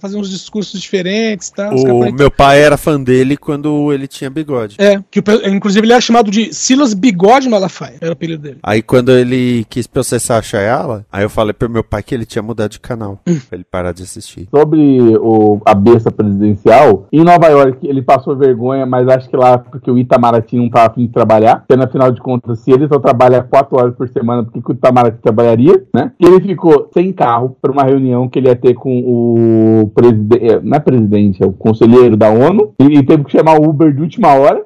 fazer 0.00 0.16
uns 0.16 0.30
discursos 0.30 0.80
diferentes, 0.80 1.50
tá? 1.50 1.70
O 1.70 2.12
meu 2.12 2.30
pai 2.30 2.60
era 2.60 2.76
fã 2.76 3.00
dele 3.00 3.36
quando 3.36 3.92
ele 3.92 4.06
tinha 4.06 4.28
bigode. 4.28 4.76
É, 4.78 5.00
que 5.10 5.22
inclusive 5.46 5.86
ele 5.86 5.92
era 5.92 6.00
chamado 6.00 6.30
de 6.30 6.52
Silas 6.52 6.94
Bigode 6.94 7.48
Malafaia, 7.48 7.96
era 8.00 8.10
o 8.10 8.12
apelido 8.12 8.42
dele. 8.42 8.58
Aí 8.62 8.82
quando 8.82 9.12
ele 9.12 9.64
quis 9.68 9.86
processar 9.86 10.38
a 10.38 10.42
Chayala, 10.42 11.06
aí 11.10 11.24
eu 11.24 11.30
falei 11.30 11.52
pro 11.52 11.70
meu 11.70 11.84
pai 11.84 12.02
que 12.02 12.14
ele 12.14 12.26
tinha 12.26 12.42
mudado 12.42 12.72
de 12.72 12.80
canal, 12.80 13.20
hum. 13.26 13.38
pra 13.48 13.56
ele 13.56 13.64
parar 13.64 13.92
de 13.92 14.02
assistir. 14.02 14.48
Sobre 14.50 15.16
o, 15.18 15.60
a 15.64 15.74
besta 15.74 16.10
presidencial, 16.10 17.06
em 17.12 17.24
Nova 17.24 17.48
York 17.48 17.86
ele 17.86 18.02
passou 18.02 18.36
vergonha, 18.36 18.84
mas 18.84 19.08
acho 19.08 19.28
que 19.28 19.36
lá 19.36 19.58
porque 19.58 19.90
o 19.90 19.98
Itamaraty 19.98 20.56
não 20.56 20.68
tava 20.68 20.88
afim 20.88 21.06
de 21.06 21.12
trabalhar, 21.12 21.64
porque 21.66 21.82
afinal 21.82 22.12
de 22.12 22.20
contas, 22.20 22.60
se 22.60 22.70
ele 22.70 22.86
só 22.88 22.98
trabalha 22.98 23.42
4 23.42 23.76
horas 23.76 23.94
por 23.94 24.08
semana, 24.08 24.44
porque 24.44 24.58
o 24.58 24.74
Itamaraty 24.86 25.16
que 25.16 25.22
trabalharia, 25.22 25.84
né? 25.94 26.12
E 26.18 26.26
ele 26.26 26.40
ficou 26.40 26.88
sem 26.92 27.12
carro 27.12 27.56
para 27.60 27.72
uma 27.72 27.82
reunião 27.82 28.28
que 28.28 28.38
ele 28.38 28.48
ia 28.48 28.56
ter 28.56 28.74
com 28.74 29.00
o 29.00 29.90
presidente, 29.94 30.44
é, 30.44 30.60
não 30.60 30.76
é 30.76 30.80
presidente, 30.80 31.42
é 31.42 31.46
o 31.46 31.52
conselheiro 31.52 32.16
da 32.16 32.30
ONU, 32.30 32.74
e, 32.78 33.02
teve 33.02 33.24
que 33.24 33.32
chamar 33.32 33.58
o 33.58 33.68
Uber 33.68 33.92
de 33.92 34.02
última 34.02 34.34
hora. 34.34 34.64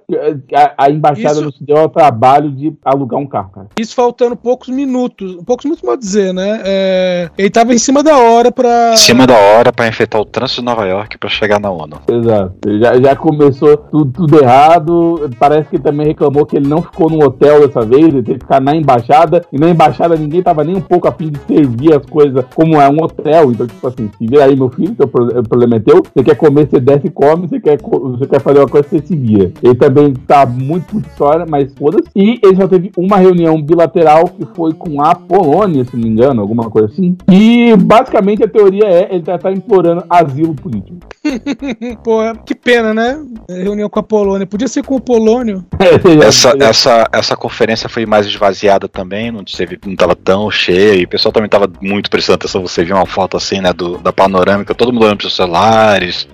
A, 0.54 0.84
a 0.84 0.90
embaixada 0.90 1.34
Isso... 1.34 1.44
não 1.44 1.52
se 1.52 1.64
deu 1.64 1.76
ao 1.76 1.88
trabalho 1.88 2.50
de 2.50 2.72
alugar 2.84 3.20
um 3.20 3.26
carro, 3.26 3.50
cara. 3.50 3.66
Isso 3.78 3.94
faltando 3.94 4.36
poucos 4.36 4.68
minutos, 4.68 5.36
poucos 5.46 5.64
minutos 5.64 5.82
pode 5.82 6.00
dizer, 6.00 6.32
né? 6.32 6.60
É, 6.64 7.30
ele 7.36 7.50
tava 7.50 7.74
em 7.74 7.78
cima 7.78 8.02
da 8.02 8.18
hora 8.18 8.52
para 8.52 8.92
Em 8.92 8.96
cima 8.96 9.26
da 9.26 9.36
hora 9.36 9.72
para 9.72 9.88
enfrentar 9.88 10.20
o 10.20 10.24
trânsito 10.24 10.60
de 10.60 10.66
Nova 10.66 10.86
York 10.86 11.18
para 11.18 11.28
chegar 11.28 11.60
na 11.60 11.70
ONU. 11.70 11.96
Exato. 12.08 12.78
Já, 12.78 13.00
já 13.00 13.16
começou 13.16 13.76
tudo, 13.76 14.12
tudo 14.12 14.42
errado. 14.42 15.30
Parece 15.38 15.68
que 15.68 15.76
ele 15.76 15.82
também 15.82 16.06
reclamou 16.06 16.46
que 16.46 16.56
ele 16.56 16.68
não 16.68 16.82
ficou 16.82 17.10
no 17.10 17.24
hotel 17.24 17.66
dessa 17.66 17.82
vez, 17.82 18.06
ele 18.06 18.22
teve 18.22 18.38
que 18.38 18.44
ficar 18.44 18.60
na 18.60 18.74
embaixada, 18.74 19.44
e 19.52 19.58
na 19.58 19.68
embaixada 19.68 20.10
ninguém 20.17 20.40
ninguém 20.40 20.43
tava 20.43 20.64
nem 20.64 20.76
um 20.76 20.81
pouco 20.81 21.09
afim 21.09 21.31
de 21.31 21.40
servir 21.47 21.95
as 21.95 22.07
coisas 22.07 22.45
como 22.55 22.81
é 22.81 22.88
um 22.88 23.02
hotel. 23.02 23.50
Então, 23.50 23.67
tipo 23.67 23.87
assim, 23.87 24.11
se 24.17 24.26
vira 24.26 24.45
aí, 24.45 24.57
meu 24.57 24.71
filho, 24.71 24.97
o 24.99 25.49
problema 25.49 25.76
é 25.76 25.81
teu. 25.81 26.02
Você 26.02 26.25
quer 26.25 26.37
comer, 26.37 26.69
você 26.69 26.81
desce 26.81 27.07
e 27.07 27.11
come. 27.11 27.49
Você 27.49 27.61
quer, 27.61 27.79
você 27.81 28.26
quer 28.26 28.40
fazer 28.40 28.61
uma 28.61 28.69
coisa, 28.69 28.88
você 28.88 29.00
se 29.00 29.17
vira. 29.17 29.52
Ele 29.62 29.75
também 29.75 30.14
tá 30.14 30.47
muito 30.47 30.87
por 30.87 31.02
história, 31.02 31.47
mas 31.49 31.73
foda-se. 31.75 32.09
E 32.14 32.40
ele 32.43 32.57
só 32.57 32.67
teve 32.67 32.90
uma 32.97 33.17
reunião 33.17 33.61
bilateral 33.61 34.25
que 34.29 34.47
foi 34.55 34.73
com 34.73 35.02
a 35.02 35.14
Polônia, 35.14 35.85
se 35.85 35.97
não 35.97 36.02
me 36.02 36.09
engano, 36.09 36.40
alguma 36.40 36.71
coisa 36.71 36.88
assim. 36.88 37.17
E 37.31 37.75
basicamente 37.76 38.43
a 38.43 38.49
teoria 38.49 38.85
é 38.87 39.09
ele 39.11 39.23
tá, 39.23 39.38
tá 39.38 39.52
implorando 39.52 40.05
asilo 40.09 40.55
político. 40.55 40.99
Pô, 42.02 42.21
que 42.45 42.55
pena, 42.55 42.95
né? 42.95 43.21
Reunião 43.49 43.88
com 43.88 43.99
a 43.99 44.02
Polônia. 44.02 44.47
Podia 44.47 44.69
ser 44.69 44.85
com 44.85 44.97
o 44.97 45.00
Polônio. 45.00 45.64
essa, 46.26 46.55
essa, 46.61 47.09
essa 47.12 47.37
conferência 47.37 47.88
foi 47.88 48.07
mais 48.07 48.26
esvaziada 48.26 48.88
também, 48.88 49.31
não, 49.31 49.45
teve, 49.45 49.79
não 49.85 49.97
tava 50.00 50.16
tão 50.16 50.50
cheia 50.50 50.95
e 50.95 51.04
o 51.04 51.09
pessoal 51.09 51.33
também 51.33 51.49
tava 51.49 51.71
muito 51.80 52.11
prestando 52.11 52.37
atenção. 52.37 52.62
Você 52.62 52.85
viu 52.85 52.97
uma 52.97 53.07
foto 53.07 53.37
assim, 53.37 53.61
né, 53.61 53.73
do, 53.73 53.99
da 53.99 54.12
panorâmica, 54.12 54.75
todo 54.75 54.92
mundo 54.92 55.04
olhando 55.04 55.19
pros 55.19 55.37
celulares. 55.37 56.26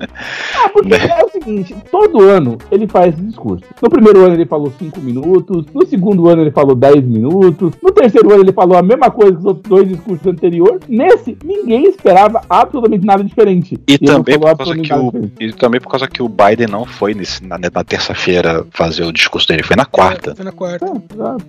Ah, 0.55 0.69
porque 0.69 0.89
né? 0.89 1.09
é 1.19 1.25
o 1.25 1.29
seguinte: 1.31 1.75
todo 1.91 2.23
ano 2.23 2.59
ele 2.71 2.87
faz 2.87 3.15
esse 3.15 3.23
discurso. 3.23 3.65
No 3.83 3.91
primeiro 3.91 4.25
ano 4.25 4.35
ele 4.35 4.47
falou 4.47 4.73
5 4.79 5.01
minutos, 5.01 5.67
no 5.75 5.87
segundo 5.87 6.29
ano 6.29 6.43
ele 6.43 6.51
falou 6.51 6.75
10 6.75 7.05
minutos, 7.05 7.73
no 7.83 7.93
terceiro 7.93 8.33
ano 8.33 8.43
ele 8.43 8.53
falou 8.53 8.77
a 8.77 8.83
mesma 8.83 9.11
coisa 9.11 9.33
que 9.33 9.39
os 9.39 9.45
outros 9.45 9.69
dois 9.69 9.89
discursos 9.89 10.27
anteriores. 10.27 10.81
Nesse, 10.89 11.37
ninguém 11.45 11.89
esperava 11.89 12.43
absolutamente 12.49 13.05
nada 13.05 13.25
diferente. 13.25 13.79
E, 13.89 13.95
e 13.95 13.99
também, 13.99 14.39
por 14.39 14.57
causa 14.57 14.77
que 14.77 14.95
o, 14.95 15.13
e 15.41 15.53
também 15.53 15.81
por 15.81 15.91
causa 15.91 16.09
que 16.09 16.23
o 16.23 16.29
Biden 16.29 16.69
não 16.69 16.85
foi 16.85 17.15
nesse, 17.15 17.45
na, 17.45 17.59
na 17.59 17.85
terça-feira 17.85 18.65
fazer 18.71 19.05
o 19.05 19.13
discurso 19.13 19.49
dele, 19.49 19.63
foi 19.63 19.77
na 19.77 19.85
quarta. 19.85 20.33
É, 20.33 20.35
foi 20.35 20.45
na 20.45 20.53
quarta. 20.53 20.87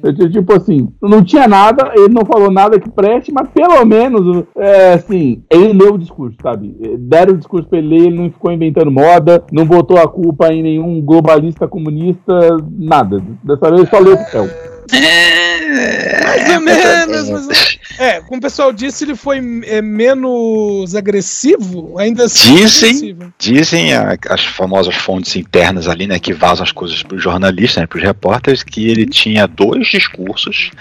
É, 0.04 0.30
tipo 0.30 0.54
assim, 0.54 0.88
não 1.02 1.24
tinha 1.24 1.48
nada, 1.48 1.92
ele 1.96 2.07
não 2.14 2.26
falou 2.26 2.52
nada 2.52 2.80
que 2.80 2.90
preste, 2.90 3.32
mas 3.32 3.50
pelo 3.50 3.84
menos, 3.86 4.44
é, 4.56 4.94
assim, 4.94 5.44
ele 5.50 5.74
leu 5.74 5.96
o 5.96 5.98
discurso, 5.98 6.38
sabe? 6.42 6.76
Deram 7.00 7.34
o 7.34 7.38
discurso 7.38 7.68
pra 7.68 7.80
ele 7.80 7.88
ler, 7.88 8.08
ele 8.08 8.18
não 8.18 8.32
ficou 8.32 8.52
inventando 8.52 8.92
moda, 8.92 9.44
não 9.52 9.66
botou 9.66 9.98
a 9.98 10.08
culpa 10.08 10.54
em 10.54 10.62
nenhum 10.62 11.02
globalista 11.02 11.68
comunista, 11.68 12.58
nada. 12.78 13.22
Dessa 13.44 13.72
vez 13.72 13.90
só 13.90 14.00
leu 14.00 14.14
o 14.14 14.18
papel. 14.18 14.46
É, 14.94 15.47
mais 16.24 16.50
ou 16.50 16.62
menos, 16.62 17.30
mas... 17.30 17.78
É, 18.00 18.22
como 18.22 18.38
o 18.38 18.42
pessoal 18.42 18.72
disse, 18.72 19.04
ele 19.04 19.16
foi 19.16 19.38
é, 19.66 19.82
menos 19.82 20.94
agressivo, 20.96 21.98
ainda 21.98 22.26
assim. 22.26 22.56
Dizem, 22.56 23.18
dizem 23.40 23.94
a, 23.94 24.16
as 24.30 24.46
famosas 24.46 24.96
fontes 24.96 25.36
internas 25.36 25.88
ali, 25.88 26.06
né, 26.06 26.20
que 26.20 26.34
vazam 26.34 26.64
as 26.64 26.72
coisas 26.72 27.02
para 27.02 27.18
os 27.18 27.24
jornalistas, 27.24 27.82
né, 27.82 27.88
para 27.88 27.98
os 27.98 28.04
repórteres, 28.04 28.62
que 28.62 28.88
ele 28.88 29.06
tinha 29.06 29.48
dois 29.48 29.88
discursos, 29.88 30.72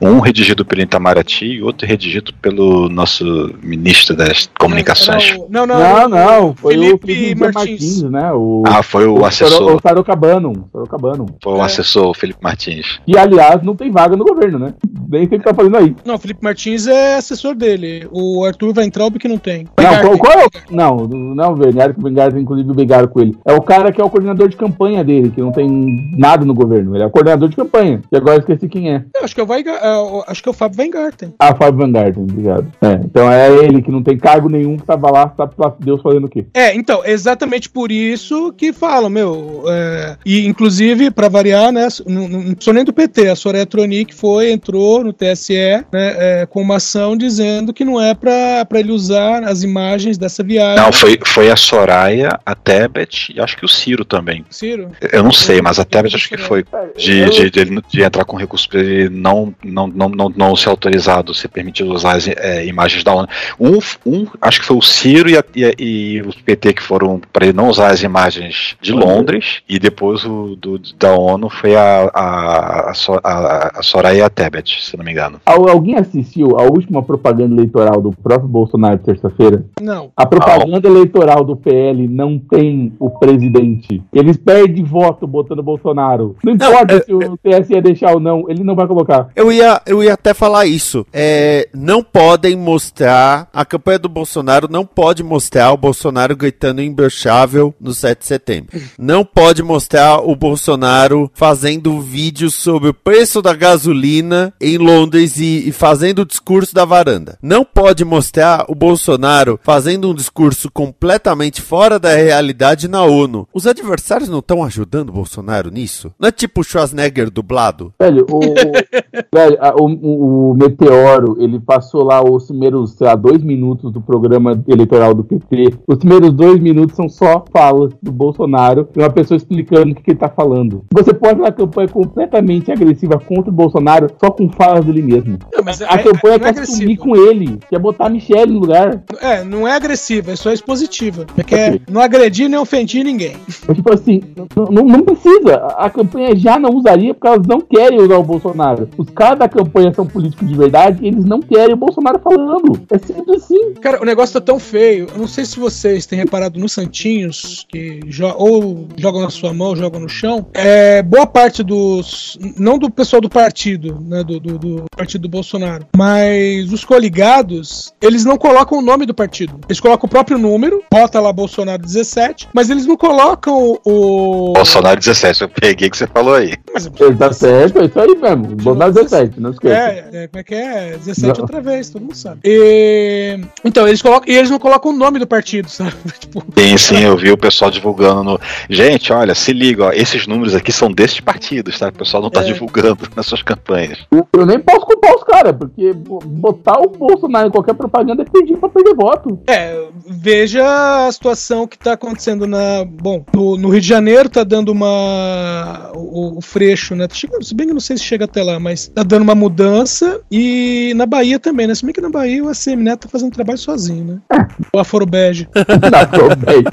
um 0.00 0.18
redigido 0.18 0.64
pelo 0.64 0.82
Itamaraty 0.82 1.44
e 1.44 1.62
outro 1.62 1.86
redigido 1.86 2.32
pelo 2.34 2.88
nosso 2.88 3.54
ministro 3.62 4.16
das 4.16 4.50
comunicações. 4.58 5.36
Não, 5.48 5.66
não, 5.66 5.78
não, 5.78 6.08
não, 6.08 6.08
não 6.08 6.54
foi 6.54 6.74
Felipe 6.74 6.94
o 6.94 7.06
Felipe 7.06 7.40
Martins. 7.40 7.54
Martins, 7.54 8.02
né? 8.02 8.32
O, 8.32 8.64
ah, 8.66 8.82
foi 8.82 9.06
o, 9.06 9.20
o 9.20 9.24
assessor. 9.24 9.76
O 9.76 9.80
Sarocabano, 9.80 10.68
Sarocabano. 10.72 11.26
Foi 11.42 11.52
o 11.52 11.58
é. 11.58 11.64
assessor 11.64 12.14
Felipe 12.14 12.40
Martins. 12.42 12.98
E 13.06 13.16
aliás, 13.16 13.62
não 13.62 13.76
tem 13.76 13.90
vaga 13.90 14.16
no 14.16 14.24
governo, 14.34 14.58
né? 14.58 14.74
Nem 15.08 15.28
sei 15.28 15.38
o 15.38 15.40
que 15.40 15.46
tá 15.46 15.54
fazendo 15.54 15.76
aí. 15.76 15.94
Não, 16.04 16.18
Felipe 16.18 16.42
Martins 16.42 16.86
é 16.86 17.16
assessor 17.16 17.54
dele. 17.54 18.06
O 18.10 18.44
Arthur 18.44 18.72
Weintraub 18.76 19.18
que 19.18 19.28
não 19.28 19.38
tem. 19.38 19.66
Não, 19.78 20.00
qual, 20.00 20.18
qual 20.18 20.38
é 20.40 20.46
o... 20.46 20.50
Não, 20.74 21.08
não 21.08 21.52
o 21.52 21.56
Vernier, 21.56 21.94
que 21.94 22.00
o 22.00 22.02
Vengar 22.02 22.36
inclusive 22.36 22.72
brigaram 22.72 23.08
com 23.08 23.20
ele. 23.20 23.36
É 23.44 23.52
o 23.52 23.62
cara 23.62 23.92
que 23.92 24.00
é 24.00 24.04
o 24.04 24.10
coordenador 24.10 24.48
de 24.48 24.56
campanha 24.56 25.04
dele, 25.04 25.30
que 25.30 25.40
não 25.40 25.52
tem 25.52 26.12
nada 26.16 26.44
no 26.44 26.54
governo. 26.54 26.96
Ele 26.96 27.02
é 27.02 27.06
o 27.06 27.10
coordenador 27.10 27.48
de 27.48 27.56
campanha. 27.56 28.00
E 28.10 28.16
agora 28.16 28.36
eu 28.36 28.40
esqueci 28.40 28.68
quem 28.68 28.92
é. 28.92 29.04
Eu 29.14 29.24
acho 29.24 29.34
que 29.34 29.40
é 29.40 29.44
o, 29.44 29.46
Weigar... 29.46 29.76
É, 29.76 30.24
acho 30.28 30.42
que 30.42 30.48
é 30.48 30.52
o 30.52 30.54
Fábio 30.54 30.80
Weingarten. 30.80 31.34
Ah, 31.38 31.54
Fábio 31.54 31.82
Weingarten, 31.82 32.22
obrigado. 32.22 32.66
É, 32.82 32.92
então 33.04 33.30
é 33.30 33.48
ele 33.64 33.82
que 33.82 33.90
não 33.90 34.02
tem 34.02 34.18
cargo 34.18 34.48
nenhum, 34.48 34.76
que 34.76 34.84
tava 34.84 35.10
lá, 35.10 35.32
sabe 35.36 35.54
Deus 35.80 36.02
fazendo 36.02 36.26
o 36.26 36.30
quê. 36.30 36.46
É, 36.54 36.74
então, 36.74 37.02
exatamente 37.04 37.68
por 37.70 37.92
isso 37.92 38.52
que 38.52 38.72
falam, 38.72 39.10
meu. 39.10 39.64
É... 39.68 40.16
E 40.24 40.46
inclusive, 40.46 41.10
pra 41.10 41.28
variar, 41.28 41.72
né? 41.72 41.86
Não, 42.06 42.28
não, 42.28 42.40
não 42.40 42.72
nem 42.72 42.84
do 42.84 42.92
PT, 42.92 43.28
a 43.28 43.36
Soraya 43.36 43.66
Tronic 43.66 44.14
foi, 44.24 44.50
entrou 44.52 45.04
no 45.04 45.12
TSE 45.12 45.52
né, 45.92 46.14
é, 46.42 46.46
com 46.46 46.62
uma 46.62 46.76
ação 46.76 47.14
dizendo 47.14 47.74
que 47.74 47.84
não 47.84 48.00
é 48.00 48.14
pra, 48.14 48.64
pra 48.64 48.80
ele 48.80 48.90
usar 48.90 49.44
as 49.44 49.62
imagens 49.62 50.16
dessa 50.16 50.42
viagem. 50.42 50.82
Não, 50.82 50.90
foi, 50.90 51.18
foi 51.26 51.50
a 51.50 51.56
Soraya, 51.56 52.40
a 52.46 52.54
Tebet 52.54 53.34
e 53.36 53.38
acho 53.38 53.54
que 53.54 53.66
o 53.66 53.68
Ciro 53.68 54.02
também. 54.02 54.42
Ciro? 54.48 54.92
Eu 55.12 55.22
não 55.22 55.30
sei, 55.30 55.60
mas 55.60 55.78
a 55.78 55.84
Tebet 55.84 56.16
acho 56.16 56.30
que 56.30 56.38
foi 56.38 56.64
de, 56.96 57.28
de, 57.28 57.50
de, 57.50 57.60
ele- 57.60 57.82
de 57.86 58.02
entrar 58.02 58.24
com 58.24 58.34
recurso 58.38 58.66
para 58.66 58.80
ele 58.80 59.10
não, 59.10 59.54
não, 59.62 59.86
não, 59.88 60.08
não, 60.08 60.32
não 60.34 60.56
ser 60.56 60.70
autorizado, 60.70 61.34
ser 61.34 61.48
permitido 61.48 61.92
usar 61.92 62.16
as 62.16 62.26
é, 62.26 62.64
imagens 62.64 63.04
da 63.04 63.12
ONU. 63.12 63.28
Um, 63.60 63.78
um, 64.06 64.26
acho 64.40 64.60
que 64.60 64.64
foi 64.66 64.76
o 64.78 64.82
Ciro 64.82 65.28
e, 65.28 65.36
a- 65.36 65.44
e, 65.54 65.74
e 65.78 66.22
o 66.22 66.32
PT 66.44 66.72
que 66.72 66.82
foram 66.82 67.20
para 67.30 67.44
ele 67.44 67.52
não 67.52 67.68
usar 67.68 67.88
as 67.88 68.02
imagens 68.02 68.74
de 68.80 68.92
Londres, 68.92 69.60
e 69.68 69.78
depois 69.78 70.24
o 70.24 70.56
do, 70.56 70.78
da 70.98 71.12
ONU 71.12 71.50
foi 71.50 71.76
a, 71.76 72.10
a, 72.14 72.92
a, 73.22 73.72
a 73.80 73.82
Soraya 73.82 74.13
e 74.14 74.22
a 74.22 74.28
Tebet, 74.30 74.82
se 74.82 74.96
não 74.96 75.04
me 75.04 75.10
engano. 75.12 75.40
Al- 75.46 75.68
Alguém 75.68 75.96
assistiu 75.96 76.58
a 76.58 76.62
última 76.62 77.02
propaganda 77.02 77.54
eleitoral 77.54 78.00
do 78.00 78.12
próprio 78.12 78.48
Bolsonaro 78.48 78.98
de 78.98 79.04
terça-feira? 79.04 79.64
Não. 79.80 80.10
A 80.16 80.24
propaganda 80.26 80.86
eleitoral 80.88 81.44
do 81.44 81.56
PL 81.56 82.06
não 82.08 82.38
tem 82.38 82.92
o 82.98 83.10
presidente. 83.10 84.02
Eles 84.12 84.36
perdem 84.36 84.84
voto 84.84 85.26
botando 85.26 85.62
Bolsonaro. 85.62 86.36
Não 86.44 86.52
importa 86.52 87.02
se 87.04 87.12
o 87.14 87.36
TSE 87.38 87.80
deixar 87.80 88.12
ou 88.14 88.20
não, 88.20 88.48
ele 88.48 88.62
não 88.62 88.74
vai 88.74 88.86
colocar. 88.86 89.28
Eu 89.34 89.50
ia, 89.52 89.80
eu 89.86 90.02
ia 90.02 90.14
até 90.14 90.32
falar 90.34 90.66
isso. 90.66 91.06
É, 91.12 91.68
não 91.74 92.02
podem 92.02 92.56
mostrar. 92.56 93.48
A 93.52 93.64
campanha 93.64 93.98
do 93.98 94.08
Bolsonaro 94.08 94.68
não 94.70 94.84
pode 94.86 95.22
mostrar 95.22 95.72
o 95.72 95.76
Bolsonaro 95.76 96.36
gritando 96.36 96.82
imbrochável 96.82 97.74
no 97.80 97.92
7 97.92 98.18
de 98.20 98.26
setembro. 98.26 98.80
Não 98.98 99.24
pode 99.24 99.62
mostrar 99.62 100.18
o 100.20 100.34
Bolsonaro 100.36 101.30
fazendo 101.34 102.00
vídeos 102.00 102.54
sobre 102.54 102.88
o 102.90 102.94
preço 102.94 103.40
da 103.42 103.54
gasolina 103.54 104.03
em 104.08 104.76
Londres 104.78 105.38
e, 105.38 105.68
e 105.68 105.72
fazendo 105.72 106.20
o 106.20 106.26
discurso 106.26 106.74
da 106.74 106.84
varanda. 106.84 107.38
Não 107.42 107.64
pode 107.64 108.04
mostrar 108.04 108.64
o 108.68 108.74
Bolsonaro 108.74 109.58
fazendo 109.62 110.10
um 110.10 110.14
discurso 110.14 110.70
completamente 110.70 111.60
fora 111.62 111.98
da 111.98 112.14
realidade 112.14 112.88
na 112.88 113.02
ONU. 113.04 113.48
Os 113.52 113.66
adversários 113.66 114.28
não 114.28 114.38
estão 114.40 114.62
ajudando 114.62 115.08
o 115.10 115.12
Bolsonaro 115.12 115.70
nisso? 115.70 116.12
Não 116.18 116.28
é 116.28 116.32
tipo 116.32 116.60
o 116.60 116.64
Schwarzenegger 116.64 117.30
dublado? 117.30 117.92
Velho, 118.00 118.26
o, 118.30 118.40
velho, 119.34 119.56
a- 119.60 119.74
o, 119.80 120.50
o- 120.50 120.54
Meteoro, 120.54 121.36
ele 121.40 121.58
passou 121.60 122.04
lá 122.04 122.22
os 122.22 122.46
primeiros, 122.46 122.92
sei 122.92 123.06
lá, 123.06 123.14
dois 123.14 123.42
minutos 123.42 123.92
do 123.92 124.00
programa 124.00 124.62
eleitoral 124.68 125.14
do 125.14 125.24
PT. 125.24 125.74
Os 125.86 125.98
primeiros 125.98 126.32
dois 126.32 126.60
minutos 126.60 126.96
são 126.96 127.08
só 127.08 127.44
falas 127.52 127.92
do 128.02 128.12
Bolsonaro 128.12 128.88
e 128.96 128.98
uma 129.00 129.10
pessoa 129.10 129.36
explicando 129.36 129.92
o 129.92 129.94
que, 129.94 130.02
que 130.02 130.10
ele 130.12 130.18
tá 130.18 130.28
falando. 130.28 130.84
Você 130.92 131.12
pode 131.12 131.34
fazer 131.34 131.42
uma 131.42 131.52
campanha 131.52 131.88
completamente 131.88 132.70
agressiva 132.72 133.18
contra 133.18 133.50
o 133.50 133.54
Bolsonaro 133.54 133.83
só 134.20 134.30
com 134.30 134.48
falas 134.50 134.84
dele 134.84 135.02
mesmo. 135.02 135.38
mas 135.64 135.80
a 135.82 135.94
é- 135.94 135.98
campanha 136.02 136.38
não 136.38 136.46
é 136.46 136.52
quer 136.52 136.66
sumir 136.66 136.96
com 136.96 137.16
ele, 137.16 137.58
quer 137.68 137.78
botar 137.78 138.06
a 138.06 138.10
Michelle 138.10 138.52
no 138.52 138.60
lugar. 138.60 139.02
É, 139.20 139.42
não 139.44 139.66
é 139.66 139.72
agressiva, 139.74 140.32
é 140.32 140.36
só 140.36 140.52
expositiva. 140.52 141.26
É 141.36 141.42
que 141.42 141.54
é 141.54 141.80
não 141.90 142.00
agredir 142.00 142.48
nem 142.48 142.58
ofendir 142.58 143.04
ninguém. 143.04 143.36
Mas, 143.66 143.76
tipo 143.76 143.92
assim, 143.92 144.22
não, 144.56 144.64
não- 144.66 144.84
não 144.84 145.02
precisa. 145.02 145.56
A 145.76 145.88
campanha 145.90 146.34
já 146.36 146.58
não 146.58 146.70
usaria 146.70 147.14
porque 147.14 147.26
elas 147.26 147.46
não 147.46 147.60
querem 147.60 148.00
usar 148.00 148.16
o 148.18 148.22
Bolsonaro. 148.22 148.88
Os 148.96 149.08
caras 149.10 149.38
da 149.38 149.48
campanha 149.48 149.92
são 149.92 150.06
políticos 150.06 150.46
de 150.48 150.54
verdade 150.56 150.98
e 151.04 151.08
eles 151.08 151.24
não 151.24 151.40
querem 151.40 151.74
o 151.74 151.76
Bolsonaro 151.76 152.18
falando. 152.20 152.80
É 152.90 152.98
simples 152.98 153.42
assim. 153.44 153.74
Cara, 153.80 154.00
o 154.00 154.04
negócio 154.04 154.34
tá 154.34 154.40
tão 154.40 154.58
feio. 154.58 155.06
Eu 155.12 155.18
não 155.18 155.28
sei 155.28 155.44
se 155.44 155.58
vocês 155.58 156.06
têm 156.06 156.18
reparado 156.18 156.58
nos 156.58 156.72
santinhos, 156.72 157.66
que 157.68 158.00
jo- 158.06 158.34
ou 158.36 158.86
jogam 158.96 159.22
na 159.22 159.30
sua 159.30 159.52
mão, 159.52 159.68
ou 159.68 159.76
jogam 159.76 160.00
no 160.00 160.08
chão. 160.08 160.46
É, 160.54 161.02
boa 161.02 161.26
parte 161.26 161.62
dos. 161.62 162.38
Não 162.58 162.78
do 162.78 162.90
pessoal 162.90 163.20
do 163.20 163.28
partido, 163.28 163.73
né? 163.78 164.22
Do, 164.24 164.38
do- 164.40 164.58
do 164.58 164.84
partido 164.96 165.22
do 165.22 165.28
Bolsonaro. 165.28 165.86
Mas 165.96 166.72
os 166.72 166.84
coligados, 166.84 167.92
eles 168.00 168.24
não 168.24 168.36
colocam 168.36 168.78
o 168.78 168.82
nome 168.82 169.06
do 169.06 169.14
partido. 169.14 169.58
Eles 169.68 169.80
colocam 169.80 170.06
o 170.06 170.10
próprio 170.10 170.38
número, 170.38 170.82
bota 170.92 171.20
lá 171.20 171.32
Bolsonaro 171.32 171.82
17, 171.82 172.48
mas 172.54 172.70
eles 172.70 172.86
não 172.86 172.96
colocam 172.96 173.78
o. 173.84 174.52
Bolsonaro 174.54 174.98
17, 174.98 175.42
eu 175.42 175.48
peguei 175.48 175.88
o 175.88 175.90
que 175.90 175.96
você 175.96 176.06
falou 176.06 176.34
aí. 176.34 176.54
Ele 177.00 177.16
tá 177.16 177.32
certo, 177.32 177.78
é 177.80 177.84
isso 177.86 177.98
aí 178.00 178.14
mesmo. 178.16 178.56
Bolsonaro 178.56 178.92
17, 178.92 179.40
não 179.40 179.50
esqueça. 179.50 179.74
É, 179.74 180.08
é, 180.12 180.28
como 180.28 180.40
é 180.40 180.44
que 180.44 180.54
é? 180.54 180.90
17 180.98 181.22
Não. 181.38 181.40
outra 181.42 181.60
vez, 181.60 181.90
todo 181.90 182.02
mundo 182.02 182.14
sabe. 182.16 182.40
E- 182.44 183.40
Então, 183.64 183.86
eles 183.88 184.02
colocam. 184.02 184.32
E 184.32 184.36
eles 184.36 184.50
não 184.50 184.58
colocam 184.58 184.90
o 184.92 184.96
nome 184.96 185.18
do 185.18 185.26
partido, 185.26 185.68
sabe? 185.70 185.94
Tipo, 186.18 186.44
Sim, 186.58 186.76
sim, 186.76 187.00
eu 187.02 187.16
vi 187.16 187.30
o 187.30 187.36
pessoal 187.38 187.70
divulgando 187.70 188.22
no. 188.22 188.40
Gente, 188.68 189.12
olha, 189.12 189.34
se 189.34 189.52
liga, 189.52 189.84
ó, 189.86 189.92
esses 189.92 190.26
números 190.26 190.54
aqui 190.54 190.72
são 190.72 190.90
desses 190.92 191.20
partidos, 191.20 191.78
tá? 191.78 191.88
O 191.88 191.92
pessoal 191.92 192.22
não 192.22 192.30
tá 192.30 192.40
É. 192.40 192.44
divulgando 192.44 192.98
nas 193.16 193.26
suas 193.26 193.42
campanhas. 193.42 193.63
Eu- 194.10 194.26
Eu 194.32 194.46
nem 194.46 194.58
posso 194.58 194.84
culpar 194.86 195.14
os 195.14 195.22
caras, 195.24 195.54
porque 195.56 195.92
bo- 195.92 196.18
botar 196.24 196.78
o 196.80 196.88
Bolsonaro 196.88 197.48
em 197.48 197.50
qualquer 197.50 197.74
propaganda 197.74 198.22
é 198.22 198.24
pedir 198.26 198.56
pra 198.58 198.68
perder 198.68 198.94
voto. 198.94 199.38
É, 199.46 199.86
veja 200.06 201.06
a 201.06 201.12
situação 201.12 201.66
que 201.66 201.78
tá 201.78 201.92
acontecendo 201.92 202.46
na. 202.46 202.84
Bom, 202.84 203.24
no, 203.34 203.56
no 203.56 203.68
Rio 203.68 203.80
de 203.80 203.86
Janeiro 203.88 204.28
tá 204.28 204.44
dando 204.44 204.70
uma. 204.72 205.90
O, 205.94 206.38
o 206.38 206.40
Freixo, 206.40 206.94
né? 206.94 207.06
Tá 207.06 207.14
chegando, 207.14 207.44
se 207.44 207.54
bem 207.54 207.66
que 207.66 207.70
eu 207.70 207.74
não 207.74 207.80
sei 207.80 207.96
se 207.96 208.02
chega 208.04 208.24
até 208.24 208.42
lá, 208.42 208.58
mas 208.58 208.88
tá 208.88 209.02
dando 209.02 209.22
uma 209.22 209.34
mudança. 209.34 210.20
E 210.30 210.92
na 210.96 211.06
Bahia 211.06 211.38
também, 211.38 211.66
né? 211.66 211.74
Se 211.74 211.84
bem 211.84 211.92
que 211.94 212.00
na 212.00 212.10
Bahia 212.10 212.44
o 212.44 212.48
ACM 212.48 212.82
Neto 212.82 213.02
tá 213.02 213.08
fazendo 213.08 213.32
trabalho 213.32 213.58
sozinho, 213.58 214.04
né? 214.30 214.46
O 214.74 214.78
Aforo 214.78 215.06
Bege. 215.06 215.48
Na 215.90 216.06
Probet. 216.06 216.64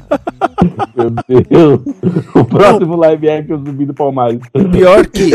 Meu 0.96 1.10
Deus. 1.10 1.80
O 2.34 2.44
próximo 2.44 2.96
live 2.96 3.28
action 3.30 3.58
zumbi 3.64 3.86
do 3.86 3.94
Palmares. 3.94 4.40
Pior 4.72 5.06
que. 5.06 5.30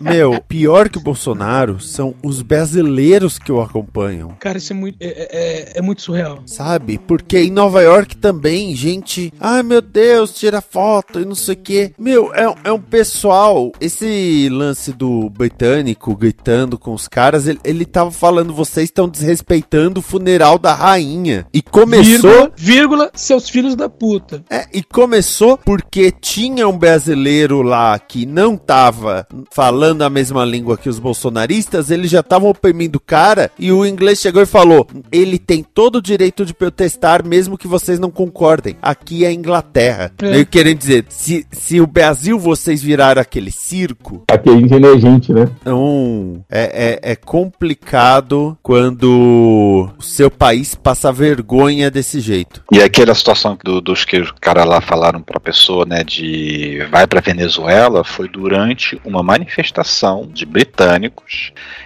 Meu, 0.00 0.40
pior 0.48 0.88
que 0.88 0.95
o 0.96 1.00
Bolsonaro 1.00 1.80
são 1.80 2.14
os 2.22 2.42
brasileiros 2.42 3.38
que 3.38 3.50
o 3.52 3.60
acompanham. 3.60 4.36
Cara, 4.40 4.58
isso 4.58 4.72
é 4.72 4.76
muito, 4.76 4.96
é, 5.00 5.06
é- 5.08 5.72
é 5.78 5.82
muito 5.82 6.02
surreal. 6.02 6.40
Sabe? 6.46 6.98
Porque 6.98 7.38
em 7.38 7.50
Nova 7.50 7.82
York 7.82 8.16
também, 8.16 8.74
gente. 8.74 9.32
Ai 9.40 9.62
meu 9.62 9.80
Deus, 9.80 10.34
tira 10.34 10.60
foto 10.60 11.20
e 11.20 11.24
não 11.24 11.34
sei 11.34 11.54
o 11.54 11.58
que. 11.58 11.92
Meu, 11.98 12.34
é, 12.34 12.54
é 12.64 12.72
um 12.72 12.80
pessoal. 12.80 13.72
Esse 13.80 14.48
lance 14.50 14.92
do 14.92 15.28
britânico 15.30 16.14
gritando 16.16 16.78
com 16.78 16.92
os 16.94 17.08
caras, 17.08 17.46
ele, 17.46 17.58
ele 17.64 17.84
tava 17.84 18.10
falando, 18.10 18.52
vocês 18.54 18.84
estão 18.88 19.08
desrespeitando 19.08 20.00
o 20.00 20.02
funeral 20.02 20.58
da 20.58 20.74
rainha. 20.74 21.46
E 21.52 21.62
começou. 21.62 22.04
Vírgula, 22.04 22.52
vírgula, 22.56 23.10
seus 23.14 23.48
filhos 23.48 23.74
da 23.74 23.88
puta. 23.88 24.44
É, 24.50 24.66
e 24.72 24.82
começou 24.82 25.56
porque 25.58 26.10
tinha 26.10 26.68
um 26.68 26.76
brasileiro 26.76 27.62
lá 27.62 27.98
que 27.98 28.26
não 28.26 28.56
tava 28.56 29.26
falando 29.52 30.02
a 30.02 30.10
mesma 30.10 30.44
língua 30.44 30.76
que 30.76 30.85
os 30.88 30.98
bolsonaristas, 30.98 31.90
eles 31.90 32.10
já 32.10 32.20
estavam 32.20 32.48
oprimindo 32.50 32.96
o 32.96 33.00
cara, 33.00 33.50
e 33.58 33.70
o 33.72 33.84
inglês 33.86 34.20
chegou 34.20 34.42
e 34.42 34.46
falou: 34.46 34.86
ele 35.10 35.38
tem 35.38 35.62
todo 35.62 35.96
o 35.96 36.02
direito 36.02 36.44
de 36.44 36.54
protestar, 36.54 37.24
mesmo 37.26 37.58
que 37.58 37.66
vocês 37.68 37.98
não 37.98 38.10
concordem. 38.10 38.76
Aqui 38.80 39.24
é 39.24 39.28
a 39.28 39.32
Inglaterra. 39.32 40.12
É. 40.22 40.30
Meio 40.30 40.46
querendo 40.46 40.78
dizer, 40.78 41.04
se, 41.08 41.46
se 41.50 41.80
o 41.80 41.86
Brasil 41.86 42.38
vocês 42.38 42.82
viraram 42.82 43.20
aquele 43.20 43.50
circo, 43.50 44.24
Aqui 44.30 44.48
a 44.50 44.56
gente 44.56 44.72
é 44.74 44.76
emergente, 44.76 45.32
né? 45.32 45.48
então, 45.60 46.44
é, 46.50 46.98
é, 47.02 47.12
é 47.12 47.16
complicado 47.16 48.56
quando 48.62 49.90
o 49.98 50.02
seu 50.02 50.30
país 50.30 50.74
passa 50.74 51.12
vergonha 51.12 51.90
desse 51.90 52.20
jeito. 52.20 52.62
E 52.72 52.80
aquela 52.80 53.14
situação 53.14 53.56
do- 53.64 53.80
dos 53.80 54.04
que 54.04 54.18
os 54.20 54.30
caras 54.40 54.66
lá 54.66 54.80
falaram 54.80 55.20
pra 55.20 55.40
pessoa, 55.40 55.84
né, 55.84 56.02
de 56.04 56.84
vai 56.90 57.06
pra 57.06 57.20
Venezuela, 57.20 58.04
foi 58.04 58.28
durante 58.28 59.00
uma 59.04 59.22
manifestação 59.22 60.28
de 60.32 60.44
britânicos 60.46 60.75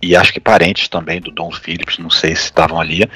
e 0.03 0.17
acho 0.17 0.33
que 0.33 0.41
parentes 0.41 0.89
também 0.89 1.21
do 1.21 1.31
Dom 1.31 1.51
Phillips, 1.51 1.99
não 1.99 2.11
sei 2.11 2.35
se 2.35 2.45
estavam 2.45 2.81
ali, 2.81 3.09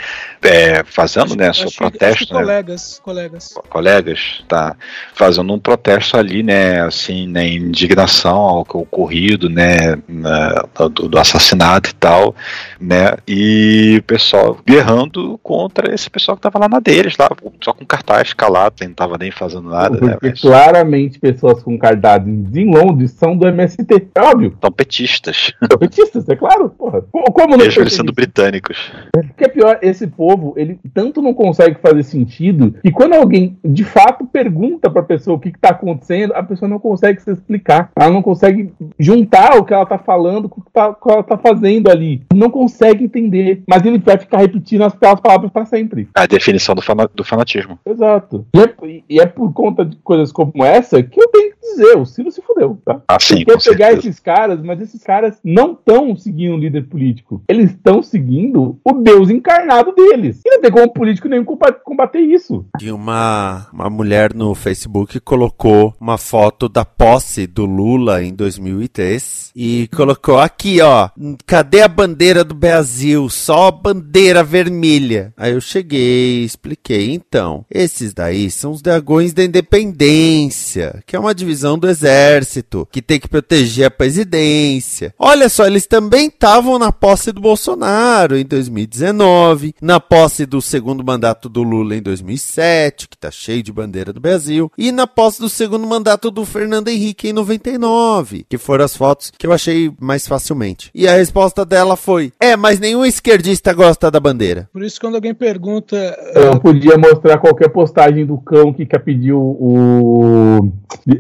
é, 0.43 0.83
fazendo, 0.85 1.35
né, 1.37 1.53
seu 1.53 1.65
Acho 1.67 1.77
que- 1.79 1.85
acho 1.85 1.91
protesto, 1.99 2.35
né, 2.35 2.41
colegas, 2.41 3.01
colegas. 3.03 3.55
colegas, 3.69 4.45
tá 4.49 4.77
fazendo 5.15 5.53
um 5.53 5.59
protesto 5.59 6.17
ali, 6.17 6.43
né, 6.43 6.81
assim, 6.83 7.27
né, 7.27 7.47
em 7.47 7.57
indignação 7.57 8.37
ao 8.37 8.65
que 8.65 8.77
ocorrido, 8.77 9.49
né, 9.49 9.97
na- 10.09 10.65
do, 10.91 11.09
do 11.09 11.19
assassinato 11.19 11.91
e 11.91 11.95
tal, 11.95 12.35
né, 12.81 13.13
e 13.27 13.97
o 13.99 14.03
pessoal 14.05 14.59
guerrando 14.67 15.39
contra 15.43 15.95
esse 15.95 16.09
pessoal 16.11 16.37
que 16.37 16.43
tava 16.43 16.59
lá 16.59 16.69
na 16.69 16.81
deles, 16.81 17.17
lá, 17.19 17.29
só 17.63 17.73
com 17.73 17.85
cartaz 17.85 18.33
calado, 18.33 18.75
não 18.83 18.93
tava 18.95 19.17
nem 19.19 19.31
fazendo 19.31 19.69
nada, 19.71 19.99
né, 20.01 20.17
Porque 20.21 20.33
claramente 20.41 21.19
pessoas 21.19 21.63
com 21.63 21.79
cardápio 21.79 22.31
em 22.55 22.71
Londres 22.71 23.13
são 23.13 23.37
do 23.37 23.47
MST. 23.49 24.09
É 24.15 24.21
óbvio. 24.21 24.57
São 24.61 24.71
petistas. 24.71 25.53
São 25.71 25.79
petistas, 25.79 26.29
é 26.29 26.37
claro. 26.37 26.71
Porra. 26.71 27.03
Co- 27.11 27.33
Como 27.33 27.57
não 27.57 27.65
Mesmo 27.65 27.83
eles 27.83 27.95
sendo 27.95 28.13
britânicos. 28.13 28.93
O 29.17 29.23
que 29.35 29.45
é 29.45 29.49
pior, 29.49 29.79
esse 29.83 30.07
povo, 30.07 30.55
ele 30.57 30.79
tanto 30.93 31.21
não 31.23 31.35
consegue 31.35 31.79
fazer 31.81 32.03
sentido, 32.03 32.75
que 32.83 32.91
quando 32.91 33.15
alguém 33.15 33.59
de 33.65 33.85
fato 33.85 34.25
pergunta 34.27 34.91
pra 34.91 35.03
pessoa 35.03 35.37
o 35.37 35.41
que, 35.41 35.51
que 35.53 35.59
tá 35.59 35.71
acontecendo, 35.71 36.33
a 36.35 36.43
pessoa 36.43 36.69
não 36.69 36.79
consegue 36.79 37.21
se 37.21 37.31
explicar. 37.31 37.91
Ela 37.97 38.11
não 38.11 38.23
consegue 38.23 38.73
juntar 38.99 39.57
o 39.59 39.65
que 39.65 39.75
ela 39.75 39.87
tá 39.87 39.99
falando 39.99 40.49
com 40.49 40.61
o 40.61 40.65
que, 40.65 40.71
tá- 40.71 40.89
o 40.91 40.95
que 40.95 41.11
ela 41.11 41.23
tá 41.23 41.37
fazendo 41.39 41.91
ali. 41.91 42.23
Não 42.35 42.51
consegue 42.51 43.05
entender. 43.05 43.63
Mas 43.69 43.85
ele 43.85 43.99
vai 43.99 44.19
ficar 44.19 44.39
repetindo 44.39 44.83
as 44.85 44.95
palavras 44.95 45.51
pra 45.51 45.65
sempre. 45.65 46.09
A 46.15 46.27
definição 46.27 46.75
do, 46.75 46.83
fana- 46.83 47.11
do 47.15 47.25
fanatismo. 47.25 47.79
Exato. 47.87 48.47
E 48.55 48.61
é, 48.61 49.03
e 49.09 49.21
é 49.21 49.27
por 49.27 49.53
conta 49.53 49.85
de 49.85 49.97
coisas 49.97 50.31
como 50.33 50.65
essa 50.65 51.03
que 51.03 51.21
eu 51.21 51.29
tenho 51.29 51.53
que 51.53 51.61
dizer, 51.61 51.97
o 51.97 52.05
Ciro 52.07 52.31
se 52.31 52.43
fudeu, 52.43 52.79
tá? 52.85 53.01
Ah, 53.09 53.19
sim, 53.21 53.45
quer 53.45 53.55
com 53.55 53.59
pegar 53.61 53.93
esses 53.93 54.19
caras, 54.21 54.61
mas 54.63 54.81
esses 54.81 55.03
caras 55.03 55.39
não 55.55 55.73
estão 55.73 56.17
seguindo 56.17 56.55
um 56.55 56.59
líder 56.59 56.89
político. 56.89 57.41
Eles 57.49 57.71
estão 57.71 58.03
seguindo 58.03 58.77
o 58.85 58.93
Deus 58.93 59.31
encarnado 59.31 59.95
deles. 59.95 60.41
E 60.45 60.51
não 60.51 60.61
tem 60.61 60.71
como 60.71 60.93
político 60.93 61.29
nenhum 61.29 61.45
combater 61.45 62.19
isso. 62.19 62.67
E 62.83 62.91
uma, 62.91 63.69
uma 63.73 63.89
mulher 63.89 64.35
no 64.35 64.53
Facebook 64.57 65.21
colocou 65.21 65.95
uma 66.01 66.19
foto 66.19 66.69
da 66.69 66.85
posse 66.85 67.47
do 67.47 67.67
Lula 67.67 68.25
em 68.25 68.35
2003 68.35 69.53
e 69.55 69.89
colocou 69.95 70.39
aqui, 70.39 70.81
ó, 70.81 71.09
cadê 71.47 71.83
a 71.83 71.89
bandeira 71.89 72.43
do 72.43 72.55
Brasil? 72.55 73.29
Só 73.29 73.69
a 73.69 73.73
bandeira 73.73 74.43
vermelha. 74.43 75.33
Aí 75.37 75.53
eu 75.53 75.61
cheguei, 75.61 76.43
expliquei, 76.43 77.13
então, 77.13 77.65
esses 77.71 78.13
daí 78.13 78.51
são 78.51 78.73
os 78.73 78.83
dragões 78.83 79.33
da 79.33 79.45
independência, 79.45 81.01
que 81.07 81.15
é 81.15 81.19
uma 81.19 81.35
divisão 81.35 81.79
do 81.79 81.89
exército, 81.89 82.89
que 82.91 83.01
tem 83.01 83.21
que 83.21 83.29
proteger 83.29 83.87
a 83.87 83.91
presidência. 83.91 85.15
Olha 85.17 85.44
só, 85.49 85.67
eles 85.67 85.87
também 85.87 86.29
estavam 86.29 86.79
na 86.79 86.91
posse 86.91 87.31
do 87.31 87.41
Bolsonaro 87.41 88.37
em 88.37 88.45
2019, 88.45 89.75
na 89.81 90.01
posse 90.01 90.47
do 90.47 90.61
segundo 90.61 91.05
mandato 91.05 91.49
do 91.49 91.63
Lula 91.63 91.95
em 91.95 92.03
2007, 92.03 93.09
que 93.09 93.19
tá 93.19 93.31
cheio 93.31 93.63
de 93.63 93.73
bandeira 93.73 94.13
do 94.13 94.21
Brasil, 94.21 94.71
e 94.77 94.91
na 94.91 95.07
posse 95.07 95.41
do 95.41 95.49
segundo 95.49 95.87
mandato 95.87 96.31
do 96.31 96.45
Fernando 96.45 96.89
Henrique 96.89 97.29
em 97.29 97.33
99, 97.33 98.47
que 98.49 98.59
foram 98.59 98.85
as 98.85 98.97
fotos 98.97 99.31
que 99.37 99.47
eu 99.47 99.53
achei 99.53 99.93
mais 100.01 100.27
facilmente. 100.27 100.91
E 100.95 101.07
a 101.07 101.15
resposta 101.17 101.65
dela 101.65 101.97
foi: 101.97 102.33
É, 102.41 102.57
mas 102.57 102.81
nenhum 102.81 103.05
esquerdista 103.05 103.73
gosta 103.73 104.11
da 104.11 104.19
bandeira. 104.19 104.69
Por 104.73 104.83
isso, 104.83 105.01
quando 105.01 105.17
alguém 105.17 105.35
pergunta. 105.35 105.97
Eu 106.35 106.59
podia 106.59 106.97
mostrar 106.97 107.39
qualquer 107.39 107.69
postagem 107.69 108.25
do 108.25 108.39
cão 108.39 108.73
que 108.73 108.87
pediu 108.99 109.39
o, 109.39 110.73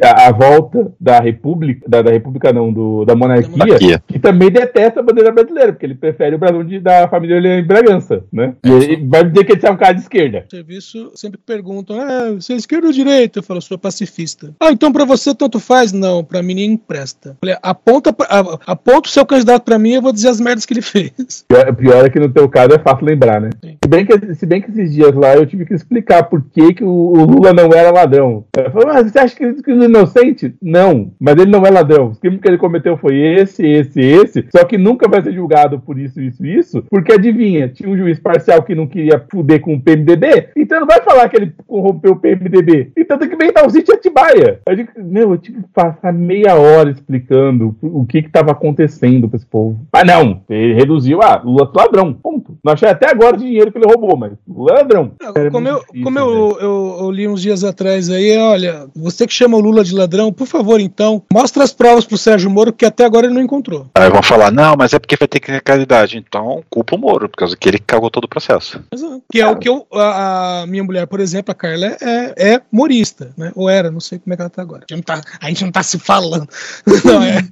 a, 0.02 0.28
a 0.28 0.32
volta 0.32 0.92
da 0.98 1.20
República, 1.20 1.86
da, 1.88 2.02
da 2.02 2.10
República 2.10 2.52
não, 2.52 2.72
do, 2.72 3.04
da 3.04 3.14
monarquia, 3.14 3.50
monarquia, 3.50 4.02
que 4.06 4.18
também 4.18 4.50
detesta 4.50 5.00
a 5.00 5.02
bandeira 5.02 5.32
brasileira, 5.32 5.72
porque 5.72 5.86
ele 5.86 5.94
prefere 5.94 6.36
o 6.36 6.38
Brasil 6.38 6.64
de, 6.64 6.80
da 6.80 7.08
família 7.08 7.58
em 7.58 7.64
Bragança, 7.64 8.24
né? 8.32 8.54
E 8.64 8.70
ele 8.70 9.06
vai 9.06 9.24
dizer 9.24 9.44
que 9.44 9.52
ele 9.52 9.66
é 9.66 9.70
um 9.70 9.76
cara 9.76 9.92
de 9.92 10.00
esquerda. 10.00 10.44
Serviço 10.50 11.10
sempre 11.14 11.38
perguntam: 11.44 12.00
ah, 12.00 12.32
você 12.32 12.52
é 12.52 12.56
esquerda 12.56 12.86
ou 12.86 12.92
direita? 12.92 13.38
Eu 13.38 13.42
falo, 13.42 13.60
sou 13.60 13.78
pacifista. 13.78 14.54
Ah, 14.60 14.70
então 14.70 14.92
pra 14.92 15.04
você 15.04 15.34
tanto 15.34 15.58
faz? 15.58 15.92
Não, 15.92 16.24
pra 16.24 16.42
mim 16.42 16.54
nem 16.54 16.72
empresta. 16.72 17.36
Falei, 17.40 17.56
aponta, 17.62 18.14
aponta 18.66 19.08
o 19.08 19.12
seu 19.12 19.24
candidato 19.24 19.64
pra 19.64 19.78
mim, 19.78 19.94
eu 19.94 20.02
vou 20.02 20.12
dizer 20.12 20.28
as 20.28 20.40
merdas 20.40 20.66
que 20.66 20.74
ele 20.74 20.82
fez. 20.82 21.44
Pior, 21.48 21.74
pior 21.74 22.06
é 22.06 22.10
que 22.10 22.20
no 22.20 22.28
teu 22.28 22.48
caso 22.48 22.74
é 22.74 22.78
fácil 22.78 23.06
lembrar, 23.06 23.40
né? 23.40 23.50
Se 23.62 23.88
bem, 23.88 24.06
que, 24.06 24.34
se 24.34 24.46
bem 24.46 24.60
que 24.60 24.70
esses 24.70 24.92
dias 24.92 25.14
lá 25.14 25.34
eu 25.34 25.46
tive 25.46 25.64
que 25.64 25.74
explicar 25.74 26.24
por 26.24 26.44
que, 26.52 26.74
que 26.74 26.84
o, 26.84 26.88
o 26.88 27.24
Lula 27.24 27.52
não 27.52 27.72
era 27.72 27.90
ladrão. 27.90 28.44
Eu 28.56 28.70
falei, 28.70 28.88
mas 28.88 29.10
você 29.10 29.18
acha 29.18 29.36
que 29.36 29.44
ele 29.44 29.84
é 29.84 29.86
inocente? 29.86 30.54
Não, 30.60 31.12
mas 31.20 31.36
ele 31.36 31.50
não 31.50 31.64
é 31.64 31.70
ladrão. 31.70 32.10
Os 32.10 32.18
crimes 32.18 32.40
que 32.40 32.48
ele 32.48 32.58
cometeu 32.58 32.96
foi 32.96 33.16
esse, 33.16 33.66
esse, 33.66 33.93
esse, 34.00 34.46
só 34.54 34.64
que 34.64 34.78
nunca 34.78 35.08
vai 35.08 35.22
ser 35.22 35.32
julgado 35.32 35.78
por 35.78 35.98
isso, 35.98 36.20
isso, 36.20 36.44
isso, 36.44 36.82
porque 36.90 37.12
adivinha, 37.12 37.68
tinha 37.68 37.88
um 37.88 37.96
juiz 37.96 38.18
parcial 38.18 38.62
que 38.62 38.74
não 38.74 38.86
queria 38.86 39.24
fuder 39.30 39.60
com 39.60 39.74
o 39.74 39.80
PMDB, 39.80 40.48
então 40.56 40.80
não 40.80 40.86
vai 40.86 41.02
falar 41.02 41.28
que 41.28 41.36
ele 41.36 41.52
corrompeu 41.66 42.12
o 42.12 42.16
PMDB. 42.16 42.92
Então 42.96 43.18
tem 43.18 43.28
que 43.28 43.34
inventar 43.34 43.66
o 43.66 43.70
sítio 43.70 43.94
Atibaia. 43.94 44.60
Eu 44.66 44.76
digo, 44.76 44.90
meu, 44.96 45.32
eu 45.32 45.38
tive 45.38 45.62
que 45.62 45.68
passar 45.68 46.12
meia 46.12 46.54
hora 46.56 46.90
explicando 46.90 47.76
o 47.82 48.04
que 48.06 48.22
que 48.22 48.30
tava 48.30 48.52
acontecendo 48.52 49.28
pra 49.28 49.36
esse 49.36 49.46
povo. 49.46 49.80
Mas 49.92 50.06
não, 50.06 50.42
ele 50.48 50.74
reduziu, 50.74 51.22
ah, 51.22 51.40
Lula 51.44 51.70
ladrão, 51.74 52.12
ponto. 52.12 52.56
Não 52.64 52.72
achei 52.72 52.88
até 52.88 53.10
agora 53.10 53.36
o 53.36 53.38
dinheiro 53.38 53.70
que 53.70 53.78
ele 53.78 53.86
roubou, 53.86 54.16
mas 54.16 54.32
ladrão. 54.48 55.12
Como 55.50 55.68
eu, 55.68 55.78
difícil, 55.80 56.04
como 56.04 56.18
eu, 56.18 56.58
eu, 56.60 56.96
eu, 57.00 57.10
li 57.10 57.28
uns 57.28 57.42
dias 57.42 57.64
atrás 57.64 58.10
aí, 58.10 58.36
olha, 58.36 58.86
você 58.94 59.26
que 59.26 59.32
chama 59.32 59.56
o 59.56 59.60
Lula 59.60 59.84
de 59.84 59.94
ladrão, 59.94 60.32
por 60.32 60.46
favor, 60.46 60.80
então, 60.80 61.22
mostra 61.32 61.64
as 61.64 61.72
provas 61.72 62.04
pro 62.04 62.18
Sérgio 62.18 62.50
Moro, 62.50 62.72
que 62.72 62.84
até 62.84 63.04
agora 63.04 63.26
ele 63.26 63.34
não 63.34 63.42
encontrou. 63.42 63.83
Aí 63.94 64.10
vão 64.10 64.22
falar, 64.22 64.50
não, 64.50 64.74
mas 64.76 64.92
é 64.92 64.98
porque 64.98 65.16
vai 65.16 65.28
ter 65.28 65.40
que 65.40 65.46
ter 65.46 65.60
caridade. 65.60 66.16
Então, 66.16 66.62
culpa 66.70 66.94
o 66.96 66.98
Moro, 66.98 67.28
por 67.28 67.36
causa 67.36 67.56
que 67.56 67.68
ele 67.68 67.78
cagou 67.78 68.10
todo 68.10 68.24
o 68.24 68.28
processo. 68.28 68.82
Exato. 68.92 69.22
Que 69.30 69.40
é 69.40 69.46
o 69.46 69.56
que 69.56 69.68
eu, 69.68 69.86
a, 69.92 70.62
a, 70.62 70.66
minha 70.66 70.84
mulher, 70.84 71.06
por 71.06 71.20
exemplo, 71.20 71.52
a 71.52 71.54
Carla, 71.54 71.96
é, 72.00 72.54
é 72.54 72.60
morista, 72.70 73.32
né? 73.36 73.52
Ou 73.54 73.68
era, 73.68 73.90
não 73.90 74.00
sei 74.00 74.18
como 74.18 74.32
é 74.32 74.36
que 74.36 74.42
ela 74.42 74.50
tá 74.50 74.62
agora. 74.62 74.84
A 74.88 74.94
gente 74.94 74.96
não 74.96 75.02
tá, 75.02 75.20
a 75.40 75.48
gente 75.48 75.64
não 75.64 75.72
tá 75.72 75.82
se 75.82 75.98
falando. 75.98 76.48
não, 77.04 77.22
é, 77.22 77.44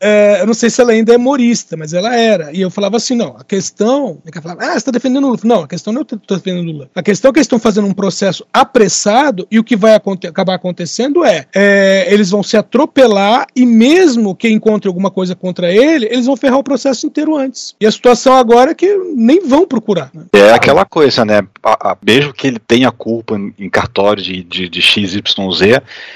é, 0.00 0.40
eu 0.40 0.46
não 0.46 0.54
sei 0.54 0.70
se 0.70 0.80
ela 0.80 0.92
ainda 0.92 1.14
é 1.14 1.18
morista, 1.18 1.76
mas 1.76 1.92
ela 1.92 2.14
era. 2.14 2.52
E 2.52 2.60
eu 2.60 2.70
falava 2.70 2.96
assim, 2.96 3.14
não, 3.14 3.36
a 3.38 3.44
questão. 3.44 4.18
É 4.26 4.30
que 4.30 4.40
falava, 4.40 4.64
ah, 4.64 4.78
você 4.78 4.84
tá 4.84 4.90
defendendo 4.90 5.24
o 5.24 5.28
Lula. 5.28 5.40
Não, 5.44 5.62
a 5.62 5.68
questão 5.68 5.92
não 5.92 6.00
é 6.00 6.04
eu 6.10 6.18
tô 6.18 6.34
defendendo 6.34 6.68
o 6.68 6.72
Lula. 6.72 6.90
A 6.94 7.02
questão 7.02 7.30
é 7.30 7.32
que 7.32 7.38
eles 7.38 7.46
estão 7.46 7.58
fazendo 7.58 7.86
um 7.86 7.94
processo 7.94 8.46
apressado 8.52 9.46
e 9.50 9.58
o 9.58 9.64
que 9.64 9.76
vai 9.76 9.94
aconte 9.94 10.26
acabar 10.26 10.54
acontecendo 10.54 11.24
é, 11.24 11.46
é, 11.54 12.12
eles 12.12 12.30
vão 12.30 12.42
se 12.42 12.56
atropelar 12.56 13.46
e 13.54 13.64
mesmo 13.64 14.34
que 14.34 14.48
encontre 14.48 14.88
alguma 14.88 15.10
coisa 15.10 15.34
contra 15.34 15.69
ele, 15.76 16.06
eles 16.06 16.26
vão 16.26 16.36
ferrar 16.36 16.58
o 16.58 16.64
processo 16.64 17.06
inteiro 17.06 17.36
antes. 17.36 17.74
E 17.80 17.86
a 17.86 17.92
situação 17.92 18.34
agora 18.34 18.72
é 18.72 18.74
que 18.74 18.94
nem 19.14 19.40
vão 19.46 19.66
procurar. 19.66 20.10
Né? 20.14 20.24
É 20.32 20.52
aquela 20.52 20.84
coisa, 20.84 21.24
né? 21.24 21.42
A, 21.62 21.92
a, 21.92 21.96
mesmo 22.04 22.32
que 22.32 22.46
ele 22.46 22.58
tenha 22.58 22.90
culpa 22.90 23.36
em, 23.36 23.54
em 23.58 23.70
cartório 23.70 24.22
de, 24.22 24.42
de, 24.42 24.68
de 24.68 24.82
XYZ, 24.82 25.20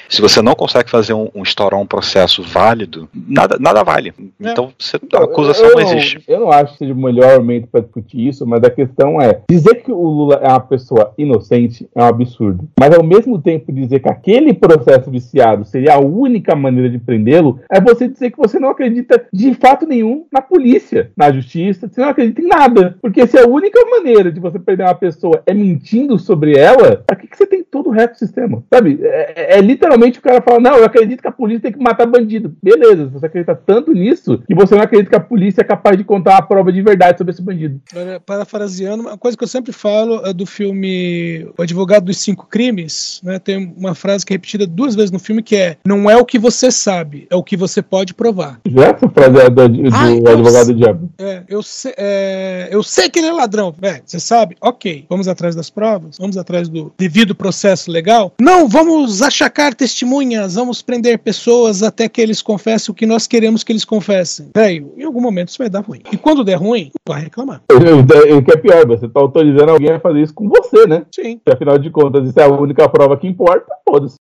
se 0.09 0.21
você 0.21 0.41
não 0.43 0.55
consegue 0.55 0.91
fazer 0.91 1.13
um, 1.13 1.29
um 1.35 1.43
estourar 1.43 1.81
um 1.81 1.87
processo 1.87 2.43
válido, 2.43 3.09
nada, 3.15 3.57
nada 3.59 3.83
vale. 3.83 4.13
É. 4.43 4.51
Então 4.51 4.73
você, 4.79 4.99
a 5.15 5.25
acusação 5.25 5.67
eu, 5.67 5.75
não 5.75 5.81
existe. 5.81 6.23
Eu 6.27 6.41
não 6.41 6.51
acho 6.51 6.73
que 6.73 6.79
seja 6.79 6.93
o 6.93 6.97
melhor 6.97 7.39
momento 7.39 7.69
para 7.69 7.81
discutir 7.81 8.29
isso, 8.29 8.47
mas 8.47 8.63
a 8.63 8.71
questão 8.71 9.21
é 9.21 9.41
dizer 9.49 9.83
que 9.83 9.93
o 9.93 10.03
Lula 10.03 10.41
é 10.43 10.49
uma 10.49 10.61
pessoa 10.61 11.13
inocente 11.17 11.89
é 11.95 12.03
um 12.03 12.07
absurdo. 12.07 12.69
Mas 12.79 12.95
ao 12.95 13.03
mesmo 13.03 13.41
tempo 13.41 13.73
dizer 13.73 14.01
que 14.01 14.09
aquele 14.09 14.53
processo 14.55 15.11
viciado 15.11 15.65
seria 15.65 15.95
a 15.95 16.01
única 16.01 16.55
maneira 16.55 16.91
de 16.91 16.99
prendê-lo, 16.99 17.61
é 17.71 17.81
você 17.81 18.09
dizer 18.09 18.31
que 18.31 18.39
você 18.39 18.59
não 18.59 18.71
acredita 18.71 19.27
de 19.33 19.44
fato 19.53 19.87
nenhum 19.87 20.27
na 20.33 20.41
polícia, 20.41 21.11
na 21.17 21.31
justiça, 21.31 21.89
você 21.89 22.01
não 22.01 22.09
acredita 22.09 22.41
em 22.41 22.47
nada. 22.47 22.97
Porque 23.03 23.27
se 23.27 23.37
a 23.37 23.47
única 23.47 23.79
maneira 23.85 24.33
de 24.33 24.41
você 24.41 24.59
prender 24.59 24.87
uma 24.87 24.95
pessoa 24.95 25.43
é 25.45 25.53
mentindo 25.53 26.19
sobre 26.19 26.57
ela, 26.57 27.03
para 27.07 27.17
que, 27.17 27.27
que 27.27 27.37
você 27.37 27.47
tem 27.47 27.63
todo 27.63 27.89
o 27.89 27.93
resto 27.93 28.13
do 28.13 28.19
sistema? 28.19 28.63
Sabe? 28.73 29.01
É, 29.03 29.57
é, 29.57 29.59
é 29.59 29.61
literalmente 29.61 30.19
o 30.19 30.23
cara 30.23 30.41
fala: 30.41 30.61
não, 30.61 30.77
eu 30.77 30.85
acredito 30.85 31.21
que 31.21 31.29
a 31.29 31.33
polícia 31.33 31.63
tem 31.63 31.73
que 31.73 31.83
matar 31.83 32.07
bandido. 32.07 32.57
Beleza, 32.63 33.07
você 33.07 33.27
acredita 33.27 33.55
tanto 33.55 33.93
nisso 33.93 34.43
que 34.47 34.55
você 34.55 34.75
não 34.75 34.83
acredita 34.83 35.11
que 35.11 35.17
a 35.17 35.21
polícia 35.21 35.61
é 35.61 35.65
capaz 35.65 35.99
de 35.99 36.05
contar 36.05 36.33
uma 36.33 36.43
prova 36.43 36.73
de 36.73 36.81
verdade 36.81 37.19
sobre 37.19 37.33
esse 37.33 37.43
bandido. 37.43 37.81
Parafraseando, 38.25 39.03
uma 39.03 39.19
coisa 39.19 39.37
que 39.37 39.43
eu 39.43 39.49
sempre 39.49 39.73
falo 39.73 40.25
é 40.25 40.33
do 40.33 40.47
filme 40.47 41.47
O 41.59 41.63
Advogado 41.63 42.05
dos 42.05 42.19
Cinco 42.19 42.47
Crimes, 42.47 43.21
né? 43.25 43.39
Tem 43.39 43.75
uma 43.77 43.95
frase 43.95 44.25
que 44.25 44.33
é 44.33 44.37
repetida 44.37 44.67
duas 44.67 44.95
vezes 44.95 45.11
no 45.11 45.19
filme 45.19 45.43
que 45.43 45.57
é: 45.57 45.77
não 45.85 46.09
é 46.09 46.17
o 46.17 46.25
que 46.25 46.39
você 46.39 46.71
sabe, 46.71 47.27
é 47.31 47.35
o 47.35 47.43
que 47.43 47.57
você 47.57 47.83
pode 47.83 48.15
provar. 48.15 48.61
Já 48.67 48.87
essa 48.87 49.09
frase 49.09 49.34
é 49.39 49.51
do, 49.51 49.69
do 49.69 49.95
Ai, 49.95 50.19
advogado 50.27 50.67
do 50.67 50.75
diabo. 50.75 51.11
É, 51.19 51.43
eu, 51.49 51.63
sei, 51.63 51.95
é, 51.97 52.69
eu 52.71 52.83
sei 52.83 53.09
que 53.09 53.19
ele 53.19 53.29
é 53.29 53.33
ladrão. 53.33 53.75
É, 53.83 54.01
você 54.05 54.21
sabe? 54.21 54.57
Ok. 54.61 55.07
Vamos 55.09 55.29
atrás 55.29 55.55
das 55.55 55.71
provas, 55.71 56.19
vamos 56.19 56.37
atrás 56.37 56.69
do 56.69 56.93
devido 56.99 57.35
processo 57.35 57.91
legal. 57.91 58.33
Não, 58.41 58.69
vamos 58.69 59.23
achacar 59.23 59.75
testemunhas, 59.75 60.55
vamos 60.55 60.83
prender 60.83 61.19
pessoas 61.19 61.83
até 61.83 62.09
que 62.09 62.21
eles 62.21 62.43
confessem 62.43 62.93
o 62.93 62.95
que 62.95 63.07
nós 63.07 63.27
queremos 63.27 63.63
que 63.63 63.73
eles 63.73 63.85
confessem. 63.85 64.51
Velho, 64.55 64.93
em 64.97 65.05
algum 65.05 65.21
momento 65.21 65.49
isso 65.49 65.59
vai 65.59 65.69
dar 65.69 65.81
ruim. 65.81 66.01
E 66.13 66.17
quando 66.17 66.45
der 66.45 66.57
ruim, 66.57 66.91
vai 67.07 67.23
reclamar. 67.23 67.63
O 67.71 68.43
que 68.43 68.53
é 68.53 68.57
pior, 68.57 68.87
você 68.87 69.09
tá 69.09 69.21
autorizando 69.21 69.71
alguém 69.71 69.91
a 69.91 70.01
fazer 70.01 70.23
isso 70.23 70.35
com 70.35 70.49
você, 70.49 70.87
né? 70.87 71.05
Sim. 71.15 71.41
E 71.47 71.51
afinal 71.51 71.79
de 71.79 71.91
contas, 71.91 72.29
isso 72.29 72.39
é 72.39 72.45
a 72.45 72.49
única 72.49 72.89
prova 72.89 73.17
que 73.17 73.27
importa, 73.27 73.73
foda-se. 73.89 74.17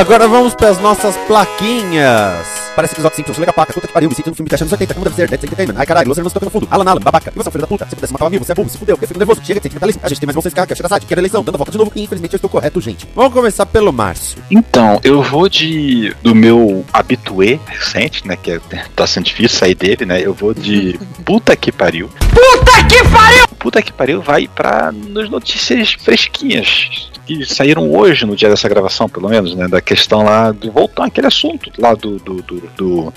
Agora 0.00 0.26
vamos 0.26 0.54
para 0.54 0.70
as 0.70 0.78
nossas 0.80 1.14
plaquinhas. 1.26 2.59
Parece 2.74 2.94
episódio 2.94 3.16
5, 3.16 3.30
eu 3.30 3.34
sou 3.34 3.42
legal 3.42 3.52
paca, 3.52 3.72
puta 3.72 3.86
que 3.86 3.92
pariu, 3.92 4.08
me 4.08 4.14
sinto 4.14 4.30
no 4.30 4.34
filme 4.34 4.48
Caixa 4.48 4.64
nos 4.64 4.72
80, 4.72 4.94
como 4.94 5.04
deve 5.04 5.16
ser, 5.16 5.28
Dead 5.28 5.42
Entertainment. 5.42 5.74
Ai 5.76 5.84
caralho, 5.84 6.08
Los 6.08 6.16
Hermanos 6.16 6.32
tocando 6.32 6.46
no 6.46 6.52
fundo, 6.52 6.68
Alan 6.70 6.88
Alan, 6.88 7.00
babaca, 7.00 7.32
e 7.34 7.36
você 7.36 7.48
é 7.48 7.50
um 7.50 7.52
filho 7.52 7.62
da 7.62 7.66
puta, 7.66 7.86
se 7.88 7.94
pudesse 7.96 8.12
matar 8.12 8.24
um 8.24 8.28
amigo, 8.28 8.44
você 8.44 8.52
é 8.52 8.54
burro, 8.54 8.68
se 8.68 8.78
fudeu, 8.78 8.98
eu 9.00 9.08
fico 9.08 9.18
nervoso, 9.18 9.40
chega 9.44 9.58
de 9.58 9.64
sentimentalismo, 9.64 10.00
a 10.04 10.08
gente 10.08 10.20
tem 10.20 10.26
mais 10.26 10.36
vocês 10.36 10.54
que 10.54 10.76
chega 10.76 10.88
site, 10.88 11.06
quer 11.06 11.18
eleição, 11.18 11.42
dando 11.42 11.56
a 11.56 11.58
volta 11.58 11.72
de 11.72 11.78
novo, 11.78 11.92
e 11.96 12.02
infelizmente 12.02 12.34
eu 12.34 12.36
estou 12.36 12.48
correto, 12.48 12.80
gente. 12.80 13.08
Vamos 13.14 13.32
começar 13.32 13.66
pelo 13.66 13.92
Márcio. 13.92 14.42
Então, 14.50 15.00
eu 15.02 15.20
vou 15.20 15.48
de, 15.48 16.14
do 16.22 16.34
meu 16.34 16.84
habitué 16.92 17.58
recente, 17.66 18.26
né, 18.26 18.36
que 18.36 18.52
é, 18.52 18.60
tá 18.94 19.06
sendo 19.06 19.24
difícil 19.24 19.58
sair 19.58 19.74
dele, 19.74 20.06
né, 20.06 20.20
eu 20.24 20.32
vou 20.32 20.54
de 20.54 20.98
puta 21.26 21.56
que 21.56 21.72
pariu. 21.72 22.08
Puta 22.30 22.84
que 22.84 23.02
pariu! 23.10 23.48
Puta 23.58 23.82
que 23.82 23.92
pariu 23.92 24.22
vai 24.22 24.48
pra 24.48 24.90
nos 24.92 25.28
notícias 25.28 25.92
fresquinhas, 25.92 27.10
que 27.26 27.44
saíram 27.46 27.90
hoje, 27.92 28.26
no 28.26 28.34
dia 28.34 28.48
dessa 28.48 28.68
gravação, 28.68 29.08
pelo 29.08 29.28
menos, 29.28 29.54
né? 29.54 29.68
Da 29.68 29.80
questão 29.80 30.24
lá 30.24 30.52
de 30.52 30.68
voltar 30.68 31.06
aquele 31.06 31.26
assunto 31.28 31.70
lá 31.78 31.94
do, 31.94 32.18
do, 32.18 32.42
do, 32.42 32.69
do 32.76 33.12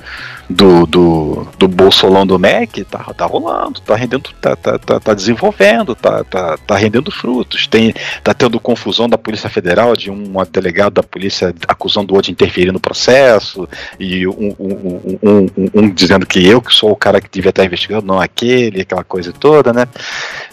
do, 0.50 0.86
do, 0.86 1.48
do 1.58 1.68
bolsolão 1.68 2.26
do 2.26 2.38
MEC 2.38 2.84
tá, 2.84 3.00
tá 3.00 3.26
rolando, 3.26 3.80
tá 3.82 3.96
rendendo, 3.96 4.30
tá, 4.42 4.56
tá, 4.56 4.78
tá, 4.78 5.00
tá 5.00 5.14
desenvolvendo, 5.14 5.96
tá, 5.96 6.24
tá, 6.24 6.58
tá 6.58 6.76
rendendo 6.76 7.12
frutos. 7.12 7.66
Tem, 7.68 7.94
tá 8.24 8.34
tendo 8.34 8.60
confusão 8.60 9.08
da 9.08 9.18
Polícia 9.18 9.50
Federal 9.50 9.96
de 9.96 10.12
um 10.12 10.34
delegado 10.52 10.94
da 10.94 11.04
polícia 11.04 11.54
acusando 11.68 12.14
o 12.14 12.16
outro 12.18 12.28
de 12.28 12.34
interferir 12.34 12.72
no 12.72 12.80
processo, 12.80 13.68
e 14.00 14.28
um, 14.28 14.56
um, 14.60 15.18
um, 15.24 15.70
um, 15.74 15.90
dizendo 15.90 16.26
que 16.26 16.46
eu 16.46 16.62
que 16.62 16.74
sou 16.74 16.92
o 16.92 16.96
cara 16.96 17.22
que 17.22 17.30
devia 17.30 17.50
estar 17.50 17.66
investigando, 17.66 18.06
não 18.06 18.20
aquele, 18.20 18.82
aquela 18.82 19.04
coisa 19.04 19.32
toda, 19.32 19.74
né? 19.74 19.88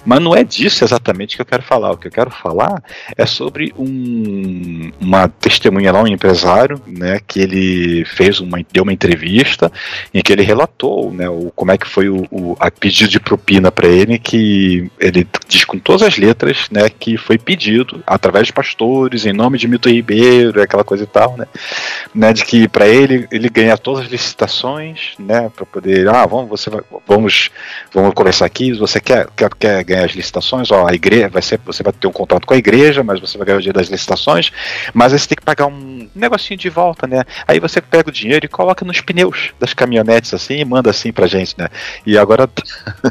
Mas 0.05 0.21
não 0.21 0.35
é 0.35 0.43
disso 0.43 0.85
exatamente 0.85 1.37
que 1.37 1.43
eu 1.43 1.47
quero 1.47 1.63
falar. 1.63 1.93
O 1.93 1.97
que 1.97 2.09
eu 2.09 2.13
quero 2.13 2.31
falar 2.31 2.83
é 3.17 3.27
sobre 3.27 3.73
um, 3.77 4.91
uma 5.01 5.29
testemunha 5.29 5.93
lá, 5.93 6.03
um 6.03 6.07
empresário, 6.07 6.81
né, 6.87 7.21
que 7.27 7.41
ele 7.41 8.05
fez 8.07 8.41
uma, 8.41 8.59
deu 8.81 8.83
uma 8.83 8.93
entrevista 8.93 9.71
em 10.13 10.23
que 10.23 10.33
ele 10.33 10.43
relatou, 10.43 11.13
né, 11.13 11.29
o, 11.29 11.53
como 11.55 11.71
é 11.71 11.79
que 11.79 11.87
foi 11.87 12.09
o, 12.09 12.27
o 12.31 12.57
a 12.59 12.71
pedido 12.71 13.11
de 13.11 13.21
propina 13.21 13.71
para 13.71 13.87
ele, 13.87 14.19
que 14.19 14.91
ele 14.99 15.27
diz 15.47 15.65
com 15.65 15.79
todas 15.79 16.03
as 16.03 16.17
letras, 16.17 16.69
né, 16.71 16.89
que 16.89 17.17
foi 17.17 17.39
pedido 17.39 18.03
através 18.07 18.47
de 18.47 18.53
pastores, 18.53 19.27
em 19.27 19.33
nome 19.33 19.59
de 19.59 19.69
Milton 19.69 19.91
Ribeiro, 19.91 20.63
aquela 20.63 20.83
coisa 20.83 21.05
e 21.05 21.07
tal, 21.07 21.37
né, 21.37 21.47
né 22.15 22.33
de 22.33 22.45
que 22.45 22.67
para 22.69 22.89
ele 22.89 23.29
ele 23.31 23.49
ganha 23.49 23.77
todas 23.77 24.05
as 24.05 24.11
licitações, 24.11 25.13
né, 25.19 25.51
para 25.55 25.67
poder, 25.67 26.09
ah, 26.09 26.25
vamos, 26.27 26.49
você 26.49 26.71
vai, 26.71 26.81
vamos, 27.07 27.51
vamos 27.93 28.15
conversar 28.15 28.47
aqui, 28.47 28.73
você 28.73 29.01
quer, 29.01 29.29
quer, 29.37 29.51
quer 29.59 29.85
ganhar 29.85 30.07
as 30.07 30.13
licitações, 30.13 30.71
ó, 30.71 30.87
a 30.87 30.95
igreja 30.95 31.29
vai 31.29 31.43
ser, 31.43 31.61
você 31.65 31.83
vai 31.83 31.93
ter 31.93 32.07
um 32.07 32.13
contrato 32.13 32.47
com 32.47 32.55
a 32.55 32.57
igreja, 32.57 33.03
mas 33.03 33.21
você 33.21 33.37
vai 33.37 33.47
ganhar 33.47 33.59
o 33.59 33.63
dia 33.63 33.73
das 33.73 33.89
licitações, 33.89 34.51
mas 34.95 35.13
aí 35.13 35.19
você 35.19 35.29
tem 35.29 35.37
que 35.37 35.45
pagar 35.45 35.67
um 35.67 36.09
negocinho 36.15 36.59
de 36.59 36.71
volta, 36.71 37.07
né? 37.07 37.25
Aí 37.47 37.61
você 37.61 37.81
pega 37.81 38.09
o 38.09 38.13
dinheiro 38.13 38.47
e 38.47 38.49
coloca 38.49 38.70
nos 38.85 39.01
pneus 39.01 39.51
das 39.59 39.75
caminhonetes 39.75 40.33
assim 40.35 40.59
e 40.59 40.65
manda 40.65 40.91
assim 40.91 41.13
pra 41.13 41.27
gente, 41.27 41.55
né? 41.59 41.69
E 42.07 42.17
agora 42.17 42.49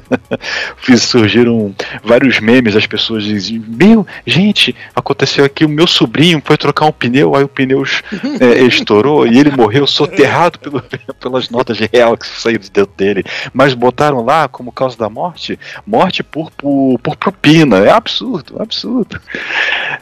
fiz 0.77 1.03
surgiram 1.03 1.73
vários 2.03 2.39
memes, 2.39 2.75
as 2.75 2.85
pessoas 2.85 3.23
dizem: 3.23 3.63
Meu, 3.67 4.05
gente, 4.25 4.75
aconteceu 4.95 5.45
aqui, 5.45 5.65
o 5.65 5.69
meu 5.69 5.87
sobrinho 5.87 6.41
foi 6.43 6.57
trocar 6.57 6.85
um 6.85 6.91
pneu, 6.91 7.35
aí 7.35 7.43
o 7.43 7.47
pneu 7.47 7.83
é, 8.39 8.61
estourou 8.63 9.27
e 9.27 9.37
ele 9.39 9.51
morreu 9.51 9.85
soterrado 9.85 10.59
pelo, 10.59 10.81
pelas 11.19 11.49
notas 11.49 11.77
de 11.77 11.89
real 11.91 12.17
que 12.17 12.27
saíram 12.27 12.61
de 12.61 12.71
dentro 12.71 12.93
dele. 12.95 13.23
Mas 13.53 13.73
botaram 13.73 14.23
lá 14.23 14.47
como 14.47 14.71
causa 14.71 14.97
da 14.97 15.09
morte, 15.09 15.59
morte 15.85 16.23
por, 16.23 16.51
por, 16.51 16.99
por 16.99 17.15
propina. 17.15 17.77
É 17.79 17.91
absurdo, 17.91 18.61
absurdo. 18.61 19.19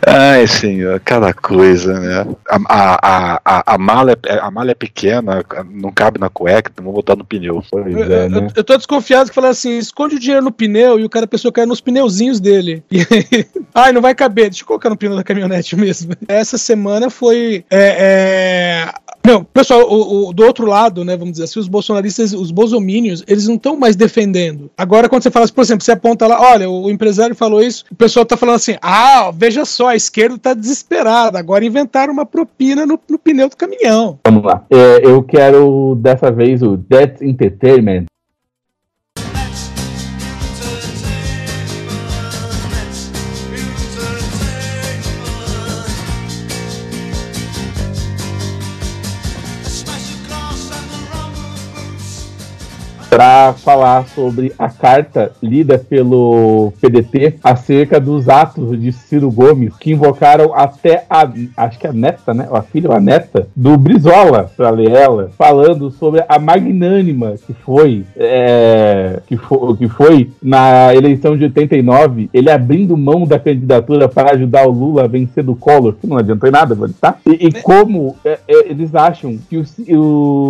Ai, 0.05 0.47
senhor, 0.47 0.99
cada 0.99 1.33
coisa, 1.33 1.99
né? 1.99 2.35
A, 2.49 2.59
a, 2.67 3.41
a, 3.45 3.73
a, 3.73 3.77
mala, 3.77 4.17
é, 4.25 4.37
a 4.39 4.51
mala 4.51 4.71
é 4.71 4.75
pequena, 4.75 5.43
não 5.69 5.91
cabe 5.91 6.19
na 6.19 6.29
cueca, 6.29 6.71
vou 6.81 6.93
botar 6.93 7.15
no 7.15 7.25
pneu. 7.25 7.63
É, 7.73 8.29
né? 8.29 8.37
eu, 8.37 8.47
eu 8.55 8.63
tô 8.63 8.75
desconfiado 8.75 9.29
que 9.29 9.35
falar 9.35 9.49
assim: 9.49 9.77
esconde 9.77 10.15
o 10.15 10.19
dinheiro 10.19 10.43
no 10.43 10.51
pneu 10.51 10.99
e 10.99 11.05
o 11.05 11.09
cara 11.09 11.27
pensou 11.27 11.51
que 11.51 11.59
era 11.59 11.67
nos 11.67 11.81
pneuzinhos 11.81 12.39
dele. 12.39 12.83
E 12.97 13.01
aí, 13.01 13.45
ai, 13.75 13.91
não 13.91 14.01
vai 14.01 14.15
caber, 14.15 14.49
deixa 14.49 14.63
eu 14.63 14.67
colocar 14.67 14.89
no 14.89 14.97
pneu 14.97 15.15
da 15.15 15.23
caminhonete 15.23 15.75
mesmo. 15.75 16.15
Essa 16.27 16.57
semana 16.57 17.11
foi. 17.11 17.63
É, 17.69 18.89
é... 18.89 18.93
Não, 19.27 19.43
pessoal, 19.43 19.81
o, 19.81 20.29
o, 20.29 20.33
do 20.33 20.45
outro 20.45 20.65
lado, 20.65 21.03
né, 21.03 21.17
vamos 21.17 21.33
dizer 21.33 21.43
assim, 21.43 21.59
os 21.59 21.67
bolsonaristas, 21.67 22.31
os 22.31 22.49
bolsomínios, 22.49 23.25
eles 23.27 23.45
não 23.45 23.55
estão 23.55 23.75
mais 23.75 23.93
defendendo. 23.93 24.71
Agora, 24.77 25.09
quando 25.09 25.21
você 25.21 25.29
fala, 25.29 25.45
por 25.49 25.61
exemplo, 25.61 25.83
você 25.83 25.91
aponta 25.91 26.25
lá, 26.25 26.39
olha, 26.39 26.69
o 26.69 26.89
empresário 26.89 27.35
falou 27.35 27.61
isso, 27.61 27.83
o 27.91 27.95
pessoal 27.95 28.25
tá 28.25 28.37
falando 28.37 28.55
assim, 28.55 28.77
ah, 28.81 29.29
veja 29.35 29.65
só, 29.65 29.89
a 29.89 29.97
esquerda 29.97 30.37
tá 30.37 30.53
desesperada, 30.53 31.37
agora 31.37 31.65
inventaram 31.65 32.13
uma 32.13 32.25
propina 32.25 32.85
no, 32.85 32.97
no 33.09 33.19
pneu 33.19 33.49
do 33.49 33.57
caminhão. 33.57 34.17
Vamos 34.25 34.45
lá. 34.45 34.63
É, 34.69 35.05
eu 35.05 35.21
quero, 35.21 35.95
dessa 35.95 36.31
vez, 36.31 36.63
o 36.63 36.77
Death 36.77 37.21
Entertainment. 37.21 38.05
Para 53.17 53.53
falar 53.53 54.05
sobre 54.09 54.53
a 54.59 54.69
carta 54.69 55.31
lida 55.41 55.79
pelo 55.79 56.71
PDT 56.79 57.39
acerca 57.43 57.99
dos 57.99 58.29
atos 58.29 58.79
de 58.79 58.91
Ciro 58.91 59.31
Gomes 59.31 59.75
que 59.75 59.91
invocaram 59.91 60.53
até 60.53 61.03
a, 61.09 61.27
acho 61.57 61.79
que 61.79 61.87
a 61.87 61.91
neta, 61.91 62.31
né, 62.31 62.47
a 62.51 62.61
filha 62.61 62.91
ou 62.91 62.95
a 62.95 62.99
neta 62.99 63.47
do 63.55 63.75
Brizola 63.75 64.51
para 64.55 64.69
ler 64.69 64.91
ela, 64.91 65.31
falando 65.35 65.89
sobre 65.89 66.23
a 66.29 66.37
magnânima 66.37 67.33
que 67.47 67.53
foi, 67.53 68.05
é, 68.15 69.19
que 69.25 69.35
foi 69.35 69.75
que 69.77 69.87
foi 69.87 70.29
na 70.39 70.93
eleição 70.93 71.35
de 71.35 71.45
89, 71.45 72.29
ele 72.31 72.51
abrindo 72.51 72.95
mão 72.95 73.25
da 73.25 73.39
candidatura 73.39 74.07
para 74.07 74.33
ajudar 74.35 74.67
o 74.67 74.71
Lula 74.71 75.05
a 75.05 75.07
vencer 75.07 75.43
do 75.43 75.55
Collor, 75.55 75.95
que 75.99 76.05
não 76.05 76.17
adiantou 76.17 76.47
em 76.47 76.51
nada, 76.51 76.77
tá? 77.01 77.15
E, 77.25 77.47
e 77.47 77.51
como 77.63 78.15
é, 78.23 78.37
é, 78.47 78.69
eles 78.69 78.93
acham 78.93 79.39
que 79.49 79.57
o, 79.57 79.65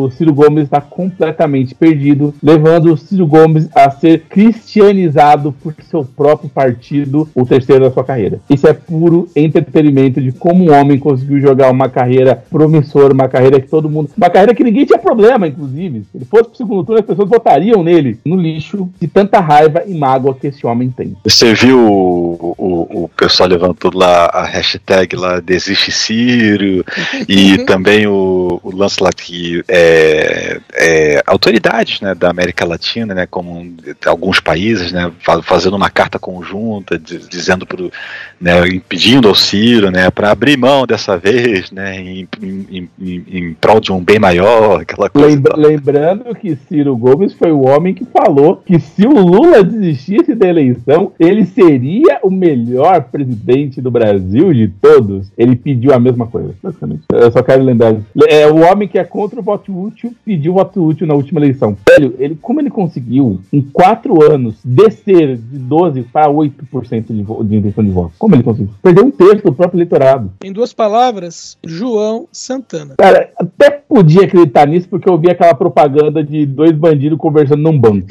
o 0.05 0.11
Ciro 0.11 0.33
Gomes 0.33 0.65
está 0.65 0.81
completamente 0.81 1.73
perdido 1.73 2.33
levando 2.57 2.91
o 2.91 2.97
Ciro 2.97 3.27
Gomes 3.27 3.69
a 3.75 3.91
ser 3.91 4.23
cristianizado 4.27 5.51
por 5.51 5.75
seu 5.89 6.03
próprio 6.03 6.49
partido, 6.49 7.29
o 7.35 7.45
terceiro 7.45 7.85
da 7.85 7.91
sua 7.91 8.03
carreira. 8.03 8.39
Isso 8.49 8.67
é 8.67 8.73
puro 8.73 9.29
entretenimento 9.35 10.19
de 10.19 10.31
como 10.31 10.65
um 10.65 10.73
homem 10.73 10.97
conseguiu 10.97 11.39
jogar 11.39 11.71
uma 11.71 11.87
carreira 11.87 12.43
promissora, 12.49 13.13
uma 13.13 13.27
carreira 13.27 13.61
que 13.61 13.67
todo 13.67 13.89
mundo. 13.89 14.09
Uma 14.17 14.29
carreira 14.29 14.55
que 14.55 14.63
ninguém 14.63 14.85
tinha 14.85 14.97
problema, 14.97 15.47
inclusive. 15.47 16.03
Se 16.11 16.17
ele 16.17 16.25
fosse 16.25 16.45
pro 16.45 16.57
segundo 16.57 16.83
turno, 16.83 16.99
as 16.99 17.05
pessoas 17.05 17.29
votariam 17.29 17.83
nele 17.83 18.19
no 18.25 18.35
lixo 18.35 18.89
de 18.99 19.07
tanta 19.07 19.39
raiva 19.39 19.83
e 19.85 19.93
mágoa 19.93 20.33
que 20.33 20.47
esse 20.47 20.65
homem 20.65 20.89
tem. 20.89 21.15
Você 21.23 21.53
viu 21.53 21.79
o, 21.79 22.55
o, 22.57 23.03
o 23.03 23.09
pessoal 23.09 23.49
levantando 23.49 23.97
lá 23.97 24.25
a 24.33 24.45
hashtag 24.45 25.15
lá 25.15 25.39
Desiste 25.39 25.91
Ciro 25.91 26.83
e 27.29 27.59
também 27.59 28.07
o, 28.07 28.59
o 28.63 28.75
lance 28.75 29.01
lá 29.01 29.11
que 29.11 29.63
é, 29.67 30.59
é, 30.73 31.23
autoridades 31.27 32.01
né, 32.01 32.15
da 32.15 32.33
América 32.37 32.65
Latina, 32.65 33.15
né, 33.15 33.25
como 33.25 33.75
alguns 34.05 34.39
países, 34.39 34.91
né, 34.91 35.11
fazendo 35.43 35.75
uma 35.75 35.89
carta 35.89 36.19
conjunta, 36.19 36.99
dizendo 36.99 37.65
pro, 37.65 37.91
né, 38.39 38.67
impedindo 38.67 39.27
ao 39.27 39.33
Ciro, 39.33 39.89
né, 39.89 40.11
para 40.11 40.31
abrir 40.31 40.57
mão 40.57 40.85
dessa 40.85 41.17
vez, 41.17 41.71
né, 41.71 41.99
em, 41.99 42.27
em, 42.41 42.89
em, 42.99 43.23
em, 43.27 43.53
prol 43.53 43.79
de 43.79 43.91
um 43.91 44.03
bem 44.03 44.19
maior, 44.19 44.81
aquela 44.81 45.09
coisa. 45.09 45.27
Lembra, 45.27 45.57
lembrando 45.57 46.35
que 46.35 46.55
Ciro 46.67 46.95
Gomes 46.95 47.33
foi 47.33 47.51
o 47.51 47.61
homem 47.61 47.93
que 47.93 48.05
falou 48.05 48.61
que 48.65 48.79
se 48.79 49.07
o 49.07 49.19
Lula 49.19 49.63
desistisse 49.63 50.35
da 50.35 50.47
eleição, 50.47 51.11
ele 51.19 51.45
seria 51.45 52.19
o 52.23 52.29
melhor 52.29 53.05
presidente 53.05 53.81
do 53.81 53.89
Brasil 53.89 54.53
de 54.53 54.67
todos. 54.67 55.31
Ele 55.37 55.55
pediu 55.55 55.93
a 55.93 55.99
mesma 55.99 56.27
coisa, 56.27 56.53
basicamente. 56.61 57.03
Eu 57.11 57.31
só 57.31 57.41
quero 57.41 57.63
lembrar. 57.63 57.95
É 58.27 58.47
o 58.47 58.57
homem 58.57 58.87
que 58.87 58.99
é 58.99 59.03
contra 59.03 59.39
o 59.39 59.43
voto 59.43 59.75
útil 59.75 60.13
pediu 60.25 60.53
voto 60.53 60.85
útil 60.85 61.07
na 61.07 61.13
última 61.13 61.39
eleição. 61.39 61.77
Velho, 61.87 62.15
ele, 62.27 62.37
como 62.41 62.59
ele 62.59 62.69
conseguiu, 62.69 63.41
em 63.51 63.61
quatro 63.61 64.23
anos, 64.23 64.55
descer 64.63 65.37
de 65.37 65.59
12% 65.59 66.05
para 66.11 66.27
8% 66.27 67.05
de, 67.07 67.47
de 67.49 67.55
intenção 67.55 67.83
de 67.83 67.91
voto? 67.91 68.13
Como 68.17 68.35
ele 68.35 68.43
conseguiu? 68.43 68.69
Perdeu 68.81 69.05
um 69.05 69.11
terço 69.11 69.43
do 69.43 69.53
próprio 69.53 69.77
eleitorado. 69.77 70.31
Em 70.43 70.51
duas 70.51 70.73
palavras, 70.73 71.57
João 71.65 72.27
Santana. 72.31 72.95
Cara, 72.97 73.31
até 73.37 73.71
podia 73.71 74.25
acreditar 74.25 74.67
nisso 74.67 74.87
porque 74.89 75.09
eu 75.09 75.17
vi 75.17 75.29
aquela 75.29 75.53
propaganda 75.53 76.23
de 76.23 76.45
dois 76.45 76.71
bandidos 76.71 77.17
conversando 77.17 77.61
num 77.61 77.79
banco. 77.79 78.07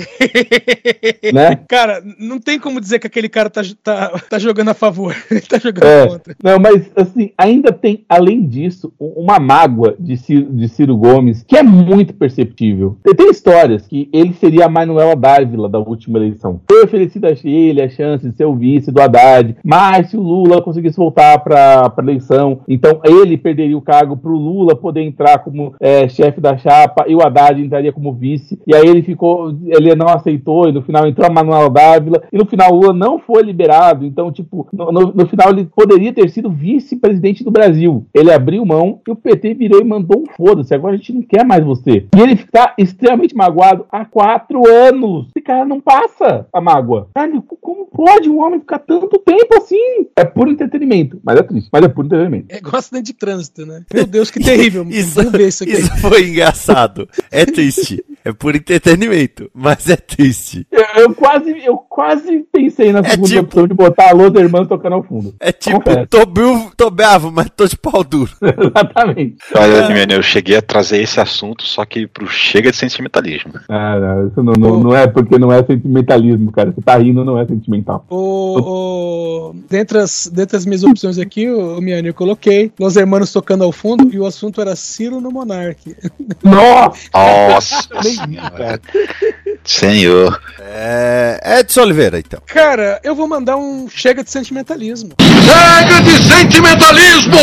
né? 1.32 1.60
Cara, 1.68 2.02
não 2.18 2.38
tem 2.38 2.58
como 2.58 2.80
dizer 2.80 2.98
que 2.98 3.06
aquele 3.06 3.28
cara 3.28 3.50
tá, 3.50 3.62
tá, 3.82 4.20
tá 4.30 4.38
jogando 4.38 4.70
a 4.70 4.74
favor. 4.74 5.14
Ele 5.30 5.40
tá 5.40 5.58
jogando 5.58 5.86
é, 5.86 6.08
contra. 6.08 6.36
Não, 6.42 6.58
mas 6.58 6.90
assim, 6.96 7.30
ainda 7.36 7.72
tem, 7.72 8.04
além 8.08 8.46
disso, 8.46 8.92
uma 8.98 9.38
mágoa 9.38 9.94
de 9.98 10.16
Ciro, 10.16 10.52
de 10.52 10.68
Ciro 10.68 10.96
Gomes 10.96 11.44
que 11.46 11.56
é 11.56 11.62
muito 11.62 12.14
perceptível. 12.14 12.96
Tem 13.16 13.30
histórias 13.30 13.86
que 13.86 14.05
ele 14.12 14.32
seria 14.32 14.66
a 14.66 14.68
Manuela 14.68 15.16
Dávila 15.16 15.68
da 15.68 15.78
última 15.78 16.18
eleição. 16.18 16.60
Foi 16.68 16.84
oferecido 16.84 17.26
a 17.26 17.30
ele 17.44 17.82
a 17.82 17.88
chance 17.88 18.28
de 18.28 18.36
ser 18.36 18.44
o 18.44 18.54
vice 18.54 18.90
do 18.90 19.00
Haddad, 19.00 19.56
mas 19.64 20.10
se 20.10 20.16
o 20.16 20.20
Lula 20.20 20.62
conseguisse 20.62 20.96
voltar 20.96 21.38
para 21.38 21.92
a 21.96 22.02
eleição, 22.02 22.60
então 22.68 23.00
ele 23.04 23.36
perderia 23.36 23.76
o 23.76 23.82
cargo 23.82 24.16
para 24.16 24.30
o 24.30 24.36
Lula 24.36 24.76
poder 24.76 25.02
entrar 25.02 25.38
como 25.38 25.74
é, 25.80 26.08
chefe 26.08 26.40
da 26.40 26.56
chapa 26.56 27.04
e 27.08 27.14
o 27.14 27.22
Haddad 27.22 27.60
entraria 27.60 27.92
como 27.92 28.12
vice. 28.12 28.60
E 28.66 28.74
aí 28.74 28.86
ele 28.86 29.02
ficou, 29.02 29.56
ele 29.66 29.94
não 29.94 30.08
aceitou 30.08 30.68
e 30.68 30.72
no 30.72 30.82
final 30.82 31.06
entrou 31.06 31.26
a 31.26 31.32
Manuela 31.32 31.70
Dávila 31.70 32.22
e 32.32 32.38
no 32.38 32.46
final 32.46 32.72
o 32.72 32.80
Lula 32.80 32.92
não 32.92 33.18
foi 33.18 33.42
liberado. 33.42 34.04
Então, 34.04 34.32
tipo, 34.32 34.66
no, 34.72 34.92
no, 34.92 35.12
no 35.12 35.26
final 35.26 35.50
ele 35.50 35.64
poderia 35.64 36.12
ter 36.12 36.28
sido 36.30 36.50
vice-presidente 36.50 37.44
do 37.44 37.50
Brasil. 37.50 38.06
Ele 38.14 38.32
abriu 38.32 38.64
mão 38.64 39.00
e 39.06 39.10
o 39.10 39.16
PT 39.16 39.54
virou 39.54 39.80
e 39.80 39.84
mandou 39.84 40.22
um 40.22 40.26
foda-se. 40.36 40.74
Agora 40.74 40.94
a 40.94 40.96
gente 40.96 41.12
não 41.12 41.22
quer 41.22 41.44
mais 41.44 41.64
você. 41.64 42.06
E 42.14 42.20
ele 42.20 42.32
está 42.32 42.74
extremamente 42.78 43.34
magoado 43.34 43.84
há 44.00 44.04
quatro 44.04 44.68
anos. 44.68 45.26
Esse 45.34 45.42
cara 45.42 45.64
não 45.64 45.80
passa 45.80 46.46
a 46.52 46.60
mágoa. 46.60 47.08
Caralho, 47.14 47.42
como 47.42 47.86
pode 47.86 48.28
um 48.28 48.40
homem 48.40 48.60
ficar 48.60 48.78
tanto 48.78 49.18
tempo 49.18 49.56
assim? 49.56 50.06
É 50.16 50.24
puro 50.24 50.50
entretenimento. 50.50 51.20
Mas 51.24 51.38
é 51.38 51.42
triste. 51.42 51.68
Mas 51.72 51.84
é 51.84 51.88
puro 51.88 52.06
entretenimento. 52.06 52.46
É 52.50 52.58
igual 52.58 52.76
acidente 52.76 53.06
de 53.06 53.14
trânsito, 53.14 53.64
né? 53.64 53.84
Meu 53.92 54.06
Deus, 54.06 54.30
que 54.30 54.40
terrível. 54.40 54.84
isso, 54.90 55.20
isso, 55.38 55.64
isso 55.64 55.96
foi 55.98 56.28
engraçado. 56.28 57.08
É 57.30 57.44
triste. 57.44 58.04
É 58.26 58.32
por 58.32 58.56
entretenimento, 58.56 59.48
mas 59.54 59.88
é 59.88 59.94
triste. 59.96 60.66
Eu, 60.72 61.02
eu 61.04 61.14
quase, 61.14 61.64
eu 61.64 61.76
quase 61.76 62.44
pensei 62.52 62.90
na 62.92 62.98
É 62.98 63.10
segunda 63.10 63.28
tipo- 63.28 63.42
opção 63.42 63.68
de 63.68 63.74
botar 63.74 64.08
a 64.10 64.12
Los 64.12 64.34
Hermanos 64.34 64.66
tocando 64.68 64.94
ao 64.94 65.02
fundo. 65.04 65.32
É 65.38 65.52
tipo, 65.52 65.76
Confesso. 65.80 66.06
tô, 66.08 66.26
bravo, 66.26 66.72
tô 66.76 66.90
bravo, 66.90 67.30
mas 67.30 67.48
tô 67.56 67.66
de 67.68 67.76
pau 67.76 68.02
duro. 68.02 68.32
Exatamente. 68.42 69.36
Olha, 69.54 69.86
Mimene, 69.86 70.14
eu 70.14 70.22
cheguei 70.24 70.56
a 70.56 70.62
trazer 70.62 71.00
esse 71.00 71.20
assunto, 71.20 71.62
só 71.62 71.84
que 71.84 72.08
pro 72.08 72.26
chega 72.26 72.72
de 72.72 72.76
sentimentalismo. 72.76 73.52
Ah, 73.68 73.96
não, 74.00 74.26
isso 74.26 74.42
não, 74.42 74.52
não, 74.58 74.80
não 74.82 74.96
é 74.96 75.06
porque 75.06 75.38
não 75.38 75.52
é 75.52 75.62
sentimentalismo, 75.64 76.50
cara. 76.50 76.72
Você 76.72 76.80
tá 76.82 76.96
rindo, 76.98 77.24
não 77.24 77.38
é 77.38 77.46
sentimental. 77.46 78.04
O, 78.10 79.50
o- 79.50 79.54
dentre, 79.70 79.98
as, 79.98 80.28
dentre 80.32 80.56
as 80.56 80.66
minhas 80.66 80.82
opções 80.82 81.16
aqui, 81.18 81.48
o, 81.48 81.78
o 81.78 81.80
Miane, 81.80 82.08
eu 82.08 82.14
coloquei 82.14 82.72
Los 82.80 82.96
Hermanos 82.96 83.32
tocando 83.32 83.62
ao 83.62 83.70
fundo 83.70 84.12
e 84.12 84.18
o 84.18 84.26
assunto 84.26 84.60
era 84.60 84.74
Ciro 84.74 85.20
no 85.20 85.30
Monark. 85.30 85.94
Nossa! 86.42 87.08
Nossa 87.14 87.88
Senhor. 89.64 90.40
É. 90.60 91.60
Edson 91.60 91.82
Oliveira, 91.82 92.18
então. 92.18 92.40
Cara, 92.46 93.00
eu 93.02 93.14
vou 93.14 93.26
mandar 93.26 93.56
um 93.56 93.88
chega 93.88 94.22
de 94.22 94.30
sentimentalismo. 94.30 95.14
Chega 95.20 96.00
de 96.02 96.22
sentimentalismo! 96.22 97.36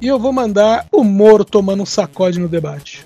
E 0.00 0.08
eu 0.08 0.18
vou 0.18 0.32
mandar 0.32 0.86
o 0.92 1.02
Moro 1.02 1.44
tomando 1.44 1.82
um 1.82 1.86
sacode 1.86 2.38
no 2.38 2.48
debate. 2.48 3.04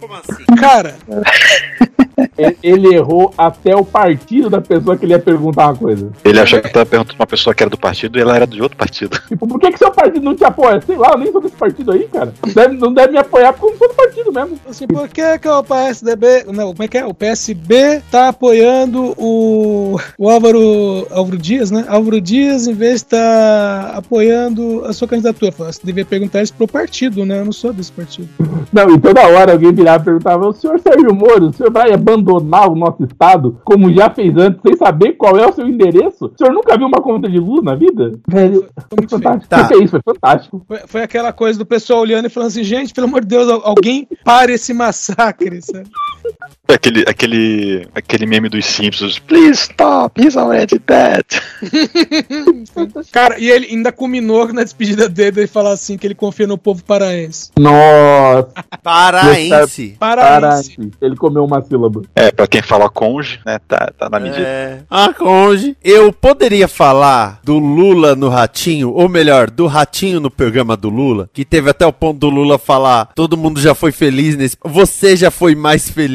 Como 0.00 0.14
assim? 0.14 0.44
Cara, 0.58 0.96
Ele- 2.62 2.88
errou 2.94 3.32
até 3.36 3.74
o 3.76 3.84
partido 3.84 4.48
da 4.48 4.60
pessoa 4.60 4.96
que 4.96 5.04
ele 5.04 5.12
ia 5.12 5.18
perguntar 5.18 5.66
uma 5.66 5.76
coisa. 5.76 6.10
Ele 6.24 6.40
achou 6.40 6.60
que 6.60 6.72
tava 6.72 6.86
perguntando 6.86 7.16
pra 7.16 7.22
uma 7.24 7.26
pessoa 7.26 7.54
que 7.54 7.62
era 7.62 7.68
do 7.70 7.76
partido 7.78 8.18
e 8.18 8.22
ela 8.22 8.34
era 8.36 8.46
de 8.46 8.62
outro 8.62 8.76
partido. 8.78 9.18
Tipo, 9.28 9.46
por 9.46 9.60
que, 9.60 9.70
que 9.72 9.78
seu 9.78 9.90
partido 9.90 10.24
não 10.24 10.34
te 10.34 10.44
apoia? 10.44 10.80
Sei 10.80 10.96
lá, 10.96 11.10
eu 11.12 11.18
nem 11.18 11.30
sou 11.30 11.40
desse 11.40 11.54
partido 11.56 11.92
aí, 11.92 12.08
cara. 12.12 12.32
Deve- 12.54 12.76
não 12.76 12.92
deve 12.92 13.12
me 13.12 13.18
apoiar 13.18 13.52
porque 13.52 13.66
eu 13.66 13.70
não 13.72 13.78
sou 13.78 13.88
do 13.88 13.94
partido 13.94 14.32
mesmo. 14.32 14.58
assim, 14.68 14.86
por 14.86 15.08
que, 15.08 15.38
que 15.38 15.48
o 15.48 15.62
PSDB. 15.62 16.44
Não, 16.52 16.68
como 16.72 16.82
é 16.82 16.88
que 16.88 16.98
é? 16.98 17.04
O 17.04 17.12
PSB 17.14 18.00
tá 18.10 18.28
apoiando 18.28 19.14
o, 19.18 19.98
o 20.18 20.28
Álvaro, 20.30 21.06
Álvaro 21.10 21.36
Dias, 21.38 21.70
né? 21.70 21.84
Álvaro 21.88 22.20
Dias, 22.20 22.66
em 22.66 22.72
vez 22.74 23.00
de 23.02 23.06
estar 23.08 23.92
apoiando 23.96 24.84
a 24.86 24.92
sua 24.92 25.06
candidatura. 25.08 25.52
Você 25.52 25.80
devia 25.84 26.04
perguntar 26.04 26.42
isso 26.42 26.54
pro 26.54 26.66
partido, 26.66 27.24
né? 27.24 27.40
Eu 27.40 27.44
não 27.44 27.52
sou 27.52 27.72
desse 27.72 27.92
partido. 27.92 28.28
Não, 28.72 28.90
e 28.94 28.98
toda 28.98 29.26
hora 29.28 29.52
alguém 29.52 29.72
virava 29.72 30.02
e 30.02 30.04
perguntava: 30.06 30.48
o 30.48 30.52
senhor 30.52 30.80
Sérgio 30.80 31.14
Moro, 31.14 31.48
o 31.48 31.52
senhor 31.52 31.70
vai 31.72 31.92
abandonar 31.92 32.27
o 32.36 32.74
nosso 32.74 33.02
estado 33.04 33.58
como 33.64 33.92
já 33.92 34.10
fez 34.10 34.36
antes, 34.36 34.60
sem 34.62 34.76
saber 34.76 35.12
qual 35.14 35.36
é 35.36 35.46
o 35.46 35.52
seu 35.52 35.66
endereço? 35.66 36.26
O 36.26 36.32
senhor 36.38 36.52
nunca 36.52 36.76
viu 36.76 36.86
uma 36.86 37.00
conta 37.00 37.28
de 37.28 37.38
luz 37.38 37.62
na 37.64 37.74
vida? 37.74 38.18
Velho, 38.28 38.66
foi 38.88 38.96
muito 38.98 39.10
fantástico. 39.10 39.48
Tá. 39.48 39.64
Foi 39.66 39.82
isso, 39.82 39.90
foi 39.90 40.00
fantástico. 40.14 40.62
Foi, 40.66 40.78
foi 40.86 41.02
aquela 41.02 41.32
coisa 41.32 41.58
do 41.58 41.66
pessoal 41.66 42.00
olhando 42.00 42.26
e 42.26 42.30
falando 42.30 42.48
assim, 42.48 42.64
gente, 42.64 42.92
pelo 42.94 43.06
amor 43.06 43.20
de 43.22 43.28
Deus, 43.28 43.48
al- 43.48 43.62
alguém 43.64 44.06
pare 44.24 44.52
esse 44.52 44.72
massacre, 44.74 45.60
sabe? 45.62 45.88
Aquele, 46.68 47.02
aquele, 47.08 47.88
aquele 47.94 48.26
meme 48.26 48.50
dos 48.50 48.66
Simpsons. 48.66 49.18
Please 49.18 49.62
stop, 49.62 50.20
he's 50.20 50.36
already 50.36 50.78
dead. 50.78 51.24
Cara, 53.10 53.38
e 53.38 53.50
ele 53.50 53.68
ainda 53.68 53.90
culminou 53.90 54.52
na 54.52 54.62
despedida 54.62 55.08
dele 55.08 55.40
ele 55.40 55.46
falar 55.46 55.72
assim 55.72 55.96
que 55.96 56.06
ele 56.06 56.14
confia 56.14 56.46
no 56.46 56.58
povo 56.58 56.84
paraense. 56.84 57.50
Nossa, 57.58 58.48
Paraense. 58.82 59.96
Paraense. 59.98 60.76
paraense. 60.78 60.90
Ele 61.00 61.16
comeu 61.16 61.44
uma 61.44 61.62
sílaba. 61.62 62.02
É, 62.14 62.30
pra 62.30 62.46
quem 62.46 62.60
fala 62.60 62.90
conge, 62.90 63.40
né, 63.46 63.58
tá, 63.66 63.90
tá 63.98 64.10
na 64.10 64.20
medida. 64.20 64.46
É. 64.46 64.80
Ah, 64.90 65.14
conge. 65.14 65.74
Eu 65.82 66.12
poderia 66.12 66.68
falar 66.68 67.40
do 67.42 67.58
Lula 67.58 68.14
no 68.14 68.28
Ratinho, 68.28 68.92
ou 68.92 69.08
melhor, 69.08 69.50
do 69.50 69.66
Ratinho 69.66 70.20
no 70.20 70.30
programa 70.30 70.76
do 70.76 70.90
Lula, 70.90 71.30
que 71.32 71.46
teve 71.46 71.70
até 71.70 71.86
o 71.86 71.92
ponto 71.92 72.18
do 72.18 72.28
Lula 72.28 72.58
falar: 72.58 73.06
todo 73.14 73.38
mundo 73.38 73.58
já 73.58 73.74
foi 73.74 73.90
feliz 73.90 74.36
nesse. 74.36 74.56
Você 74.62 75.16
já 75.16 75.30
foi 75.30 75.54
mais 75.54 75.88
feliz. 75.88 76.07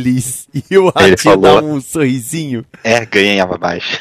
E 0.53 0.77
o 0.77 0.84
Ele 0.88 0.91
Ratinho 1.12 1.17
falou- 1.19 1.62
dá 1.62 1.67
um 1.67 1.79
sorrisinho. 1.82 2.65
É, 2.84 3.06
ganhava 3.06 3.58
mais. 3.58 3.99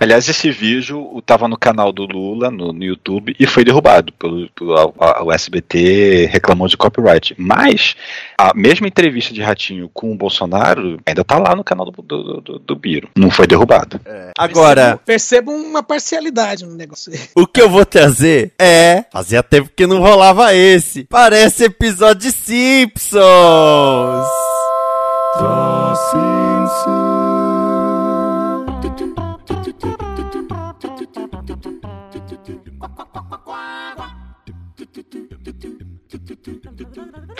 Aliás, 0.00 0.28
esse 0.28 0.50
vídeo 0.50 0.98
o- 1.12 1.20
tava 1.22 1.46
no 1.48 1.56
canal 1.56 1.92
do 1.92 2.04
Lula, 2.04 2.50
no, 2.50 2.72
no 2.72 2.82
YouTube, 2.84 3.34
e 3.38 3.46
foi 3.46 3.64
derrubado 3.64 4.12
pelo, 4.14 4.48
pelo 4.50 4.74
a- 4.76 4.92
a- 4.98 5.22
o 5.24 5.32
SBT 5.32 6.26
reclamou 6.30 6.66
de 6.68 6.76
copyright. 6.76 7.34
Mas 7.38 7.94
a 8.38 8.52
mesma 8.54 8.86
entrevista 8.88 9.32
de 9.34 9.40
Ratinho 9.42 9.90
com 9.92 10.12
o 10.12 10.16
Bolsonaro 10.16 10.98
ainda 11.06 11.22
tá 11.24 11.38
lá 11.38 11.54
no 11.54 11.62
canal 11.64 11.90
do, 11.90 12.02
do, 12.02 12.40
do, 12.40 12.58
do 12.58 12.76
Biro. 12.76 13.08
Não 13.16 13.30
foi 13.30 13.46
derrubado. 13.46 14.00
Agora, 14.36 14.98
Percebo 15.04 15.50
uma 15.52 15.82
parcialidade 15.82 16.64
no 16.64 16.74
negócio. 16.74 17.12
aí. 17.12 17.18
o 17.36 17.46
que 17.46 17.60
eu 17.60 17.68
vou 17.68 17.84
trazer 17.84 18.52
é. 18.58 19.04
Fazia 19.12 19.42
tempo 19.42 19.70
que 19.74 19.86
não 19.86 19.98
rolava 20.00 20.54
esse. 20.54 21.04
Parece 21.04 21.64
episódio 21.64 22.30
de 22.30 22.32
Simpsons. 22.32 23.22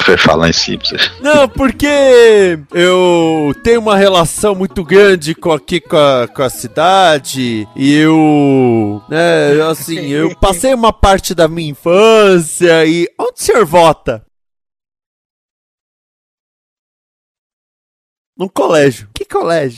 Foi 0.04 0.16
falar 0.16 0.48
em 0.48 0.52
Simpsons. 0.52 1.12
Não, 1.20 1.48
porque 1.48 2.58
eu 2.72 3.54
tenho 3.62 3.80
uma 3.80 3.96
relação 3.96 4.54
muito 4.54 4.82
grande 4.84 5.34
com 5.34 5.52
aqui 5.52 5.80
com 5.80 5.96
a, 5.96 6.26
com 6.28 6.42
a 6.42 6.50
cidade 6.50 7.68
e 7.76 7.94
eu, 7.94 9.02
né, 9.08 9.62
assim, 9.70 10.08
eu 10.08 10.34
passei 10.40 10.74
uma 10.74 10.92
parte 10.92 11.34
da 11.34 11.46
minha 11.46 11.70
infância 11.70 12.84
e 12.84 13.08
onde 13.18 13.40
o 13.40 13.44
senhor 13.44 13.64
vota? 13.64 14.24
Num 18.36 18.48
colégio. 18.48 19.10
Que 19.14 19.24
colégio? 19.24 19.76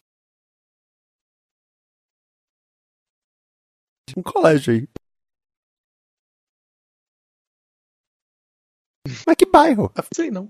Um 4.16 4.22
colégio 4.22 4.72
aí. 4.74 4.88
Mas 9.26 9.36
que 9.36 9.46
bairro? 9.46 9.92
Sei 10.14 10.30
não. 10.30 10.48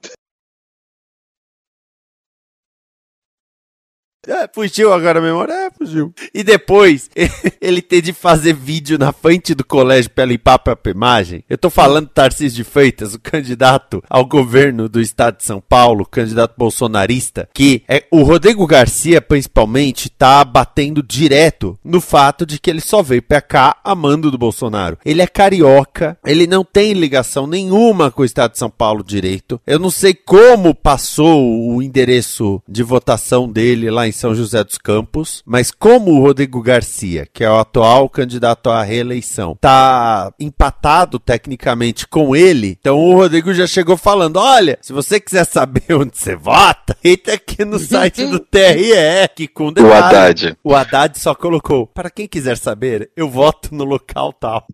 É, 4.26 4.48
fugiu 4.52 4.92
agora 4.92 5.18
a 5.18 5.22
memória? 5.22 5.52
É, 5.52 5.70
fugiu. 5.70 6.12
E 6.32 6.42
depois, 6.42 7.10
ele 7.60 7.82
ter 7.82 8.00
de 8.00 8.12
fazer 8.12 8.54
vídeo 8.54 8.98
na 8.98 9.12
frente 9.12 9.54
do 9.54 9.64
colégio 9.64 10.10
pra 10.10 10.24
limpar 10.24 10.54
a 10.54 10.58
própria 10.58 10.92
imagem. 10.92 11.44
Eu 11.48 11.58
tô 11.58 11.70
falando 11.70 12.06
do 12.06 12.12
Tarcísio 12.12 12.56
de 12.56 12.64
Freitas, 12.64 13.14
o 13.14 13.20
candidato 13.20 14.02
ao 14.08 14.24
governo 14.24 14.88
do 14.88 15.00
estado 15.00 15.38
de 15.38 15.44
São 15.44 15.60
Paulo, 15.60 16.06
candidato 16.06 16.54
bolsonarista, 16.56 17.48
que 17.52 17.82
é 17.88 18.04
o 18.10 18.22
Rodrigo 18.22 18.66
Garcia, 18.66 19.20
principalmente, 19.20 20.10
tá 20.10 20.44
batendo 20.44 21.02
direto 21.02 21.78
no 21.84 22.00
fato 22.00 22.46
de 22.46 22.58
que 22.58 22.70
ele 22.70 22.80
só 22.80 23.02
veio 23.02 23.22
pra 23.22 23.40
cá 23.40 23.76
amando 23.84 24.30
do 24.30 24.38
Bolsonaro. 24.38 24.98
Ele 25.04 25.22
é 25.22 25.26
carioca, 25.26 26.16
ele 26.24 26.46
não 26.46 26.64
tem 26.64 26.92
ligação 26.92 27.46
nenhuma 27.46 28.10
com 28.10 28.22
o 28.22 28.24
estado 28.24 28.52
de 28.52 28.58
São 28.58 28.70
Paulo 28.70 29.04
direito. 29.04 29.60
Eu 29.66 29.78
não 29.78 29.90
sei 29.90 30.14
como 30.14 30.74
passou 30.74 31.68
o 31.68 31.82
endereço 31.82 32.62
de 32.68 32.82
votação 32.82 33.48
dele 33.50 33.90
lá 33.90 34.06
em 34.06 34.12
São 34.14 34.34
José 34.34 34.62
dos 34.64 34.78
Campos, 34.78 35.42
mas 35.46 35.70
como 35.70 36.12
o 36.12 36.20
Rodrigo 36.20 36.62
Garcia, 36.62 37.26
que 37.32 37.42
é 37.44 37.50
o 37.50 37.58
atual 37.58 38.08
candidato 38.08 38.70
à 38.70 38.82
reeleição, 38.82 39.56
tá 39.60 40.32
empatado 40.38 41.18
tecnicamente 41.18 42.06
com 42.06 42.34
ele, 42.34 42.76
então 42.80 42.98
o 42.98 43.14
Rodrigo 43.14 43.52
já 43.52 43.66
chegou 43.66 43.96
falando: 43.96 44.36
olha, 44.38 44.78
se 44.80 44.92
você 44.92 45.18
quiser 45.20 45.44
saber 45.44 45.84
onde 45.94 46.16
você 46.16 46.36
vota, 46.36 46.96
entra 47.04 47.34
aqui 47.34 47.64
no 47.64 47.78
site 47.78 48.24
do 48.26 48.38
TRE, 48.40 49.28
que 49.34 49.48
com 49.48 49.68
O 49.68 49.92
Haddad. 49.92 50.56
O 50.62 50.74
Haddad 50.74 51.18
só 51.18 51.34
colocou: 51.34 51.86
para 51.86 52.10
quem 52.10 52.26
quiser 52.28 52.56
saber, 52.56 53.10
eu 53.16 53.28
voto 53.28 53.74
no 53.74 53.84
local 53.84 54.32
tal. 54.32 54.66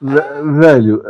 Ve- 0.00 0.58
Velho, 0.60 1.02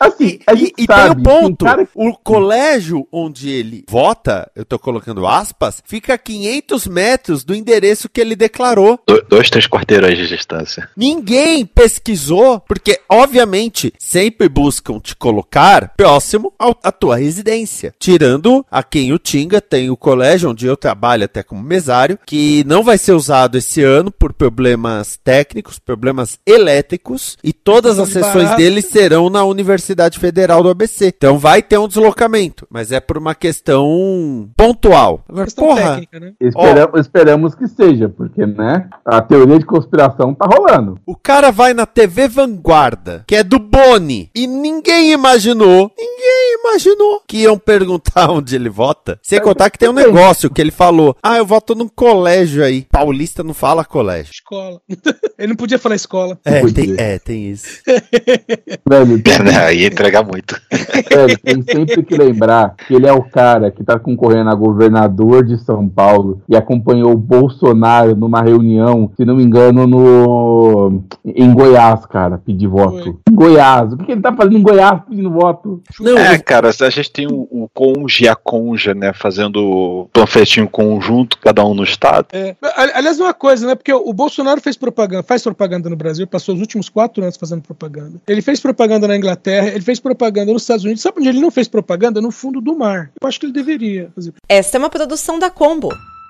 assim, 0.00 0.38
a 0.46 0.54
gente 0.54 0.72
E 0.78 0.86
tem 0.86 0.96
sabe 0.96 1.16
o 1.16 1.20
um 1.20 1.22
ponto: 1.22 1.64
cara 1.64 1.88
o 1.94 2.12
colégio 2.14 3.06
onde 3.12 3.48
ele 3.50 3.84
vota, 3.88 4.50
eu 4.54 4.64
tô 4.64 4.78
colocando 4.78 5.26
aspas, 5.26 5.82
fica 5.84 6.14
a 6.14 6.18
500 6.18 6.86
metros 6.86 7.11
do 7.44 7.54
endereço 7.54 8.08
que 8.08 8.20
ele 8.20 8.34
declarou. 8.36 8.98
Do- 9.06 9.22
dois, 9.28 9.48
três 9.50 9.66
quarteirões 9.66 10.16
de 10.18 10.28
distância. 10.28 10.88
Ninguém 10.96 11.64
pesquisou, 11.66 12.60
porque 12.60 13.00
obviamente 13.08 13.92
sempre 13.98 14.48
buscam 14.48 14.98
te 14.98 15.14
colocar 15.16 15.92
próximo 15.96 16.52
à 16.82 16.90
tua 16.92 17.16
residência. 17.16 17.94
Tirando 17.98 18.64
a 18.70 18.82
quem 18.82 19.12
o 19.12 19.18
Tinga 19.18 19.60
tem 19.60 19.90
o 19.90 19.96
colégio 19.96 20.50
onde 20.50 20.66
eu 20.66 20.76
trabalho 20.76 21.24
até 21.24 21.42
como 21.42 21.62
mesário, 21.62 22.18
que 22.26 22.64
não 22.66 22.82
vai 22.82 22.98
ser 22.98 23.12
usado 23.12 23.56
esse 23.58 23.82
ano 23.82 24.10
por 24.10 24.32
problemas 24.32 25.18
técnicos, 25.22 25.78
problemas 25.78 26.38
elétricos, 26.46 27.36
e 27.42 27.52
todas 27.52 27.98
as 27.98 28.08
sessões 28.10 28.54
dele 28.56 28.82
serão 28.82 29.28
na 29.30 29.44
Universidade 29.44 30.18
Federal 30.18 30.62
do 30.62 30.68
ABC. 30.70 31.06
Então 31.16 31.38
vai 31.38 31.62
ter 31.62 31.78
um 31.78 31.88
deslocamento, 31.88 32.66
mas 32.70 32.92
é 32.92 33.00
por 33.00 33.18
uma 33.18 33.34
questão 33.34 34.50
pontual. 34.56 35.24
Agora, 35.28 35.44
Questão 35.44 35.66
porra, 35.66 35.82
técnica, 35.90 36.20
né? 36.20 36.32
Esperamos, 36.40 37.01
esperamos 37.02 37.54
que 37.54 37.68
seja, 37.68 38.08
porque, 38.08 38.46
né, 38.46 38.88
a 39.04 39.20
teoria 39.20 39.58
de 39.58 39.66
conspiração 39.66 40.34
tá 40.34 40.46
rolando. 40.46 40.98
O 41.06 41.16
cara 41.16 41.50
vai 41.50 41.74
na 41.74 41.86
TV 41.86 42.28
Vanguarda, 42.28 43.24
que 43.26 43.36
é 43.36 43.44
do 43.44 43.58
Boni, 43.58 44.30
e 44.34 44.46
ninguém 44.46 45.12
imaginou, 45.12 45.90
ninguém 45.96 46.58
imaginou 46.60 47.22
que 47.26 47.38
iam 47.38 47.58
perguntar 47.58 48.28
onde 48.32 48.56
ele 48.56 48.68
vota. 48.68 49.18
Sem 49.22 49.40
contar 49.40 49.70
que 49.70 49.78
tem 49.78 49.88
um 49.88 49.92
negócio 49.92 50.50
que 50.50 50.60
ele 50.60 50.70
falou: 50.70 51.16
ah, 51.22 51.36
eu 51.36 51.46
voto 51.46 51.74
num 51.74 51.88
colégio 51.88 52.64
aí. 52.64 52.86
Paulista 52.90 53.42
não 53.42 53.54
fala 53.54 53.84
colégio. 53.84 54.32
Escola. 54.32 54.80
Ele 55.38 55.48
não 55.48 55.56
podia 55.56 55.78
falar 55.78 55.96
escola. 55.96 56.38
É, 56.44 56.60
tem, 56.70 56.94
é, 56.96 57.18
tem 57.18 57.50
isso. 57.50 57.82
Velho, 58.88 59.20
tem, 59.20 59.34
Aí 59.56 59.86
entrega 59.86 60.22
muito. 60.22 60.60
velho, 60.70 61.38
tem 61.38 61.62
sempre 61.62 62.02
que 62.02 62.16
lembrar 62.16 62.76
que 62.76 62.94
ele 62.94 63.06
é 63.06 63.12
o 63.12 63.22
cara 63.22 63.70
que 63.70 63.82
tá 63.82 63.98
concorrendo 63.98 64.50
a 64.50 64.54
governador 64.54 65.44
de 65.44 65.58
São 65.58 65.88
Paulo 65.88 66.42
e 66.48 66.56
acompanhou 66.92 67.12
o 67.12 67.16
Bolsonaro 67.16 68.14
numa 68.14 68.42
reunião, 68.42 69.10
se 69.16 69.24
não 69.24 69.36
me 69.36 69.42
engano, 69.42 69.86
no 69.86 71.02
em 71.24 71.52
Goiás, 71.52 72.04
cara, 72.06 72.38
pedir 72.38 72.66
voto. 72.66 73.18
Em 73.30 73.34
Goiás. 73.34 73.92
O 73.92 73.96
que, 73.96 74.04
que 74.04 74.12
ele 74.12 74.20
tá 74.20 74.32
fazendo 74.34 74.58
em 74.58 74.62
Goiás 74.62 75.00
pedindo 75.08 75.30
voto? 75.30 75.82
é, 76.16 76.38
cara, 76.38 76.68
a 76.68 76.90
gente 76.90 77.10
tem 77.10 77.26
o, 77.26 77.48
o 77.50 77.68
conge 77.72 78.24
e 78.24 78.28
a 78.28 78.34
conja, 78.36 78.94
né, 78.94 79.12
fazendo 79.12 80.08
panfletinho 80.12 80.68
conjunto, 80.68 81.38
cada 81.38 81.64
um 81.64 81.74
no 81.74 81.84
estado. 81.84 82.26
É. 82.32 82.54
Ali- 82.76 82.92
Aliás, 82.94 83.18
uma 83.18 83.34
coisa, 83.34 83.66
né? 83.66 83.74
Porque 83.74 83.92
o 83.92 84.12
Bolsonaro 84.12 84.60
fez 84.60 84.76
propaganda, 84.76 85.22
faz 85.22 85.42
propaganda 85.42 85.88
no 85.88 85.96
Brasil, 85.96 86.26
passou 86.26 86.54
os 86.54 86.60
últimos 86.60 86.88
quatro 86.88 87.22
anos 87.22 87.36
fazendo 87.36 87.62
propaganda. 87.62 88.20
Ele 88.28 88.42
fez 88.42 88.60
propaganda 88.60 89.08
na 89.08 89.16
Inglaterra, 89.16 89.68
ele 89.68 89.80
fez 89.80 89.98
propaganda 89.98 90.52
nos 90.52 90.62
Estados 90.62 90.84
Unidos. 90.84 91.02
Sabe 91.02 91.18
onde 91.20 91.28
ele 91.28 91.40
não 91.40 91.50
fez 91.50 91.68
propaganda? 91.68 92.20
No 92.20 92.30
fundo 92.30 92.60
do 92.60 92.76
mar. 92.76 93.10
Eu 93.20 93.28
acho 93.28 93.40
que 93.40 93.46
ele 93.46 93.52
deveria 93.52 94.10
fazer. 94.14 94.32
Esta 94.48 94.76
é 94.76 94.78
uma 94.78 94.90
produção 94.90 95.38
da 95.38 95.50
Combo. 95.50 95.88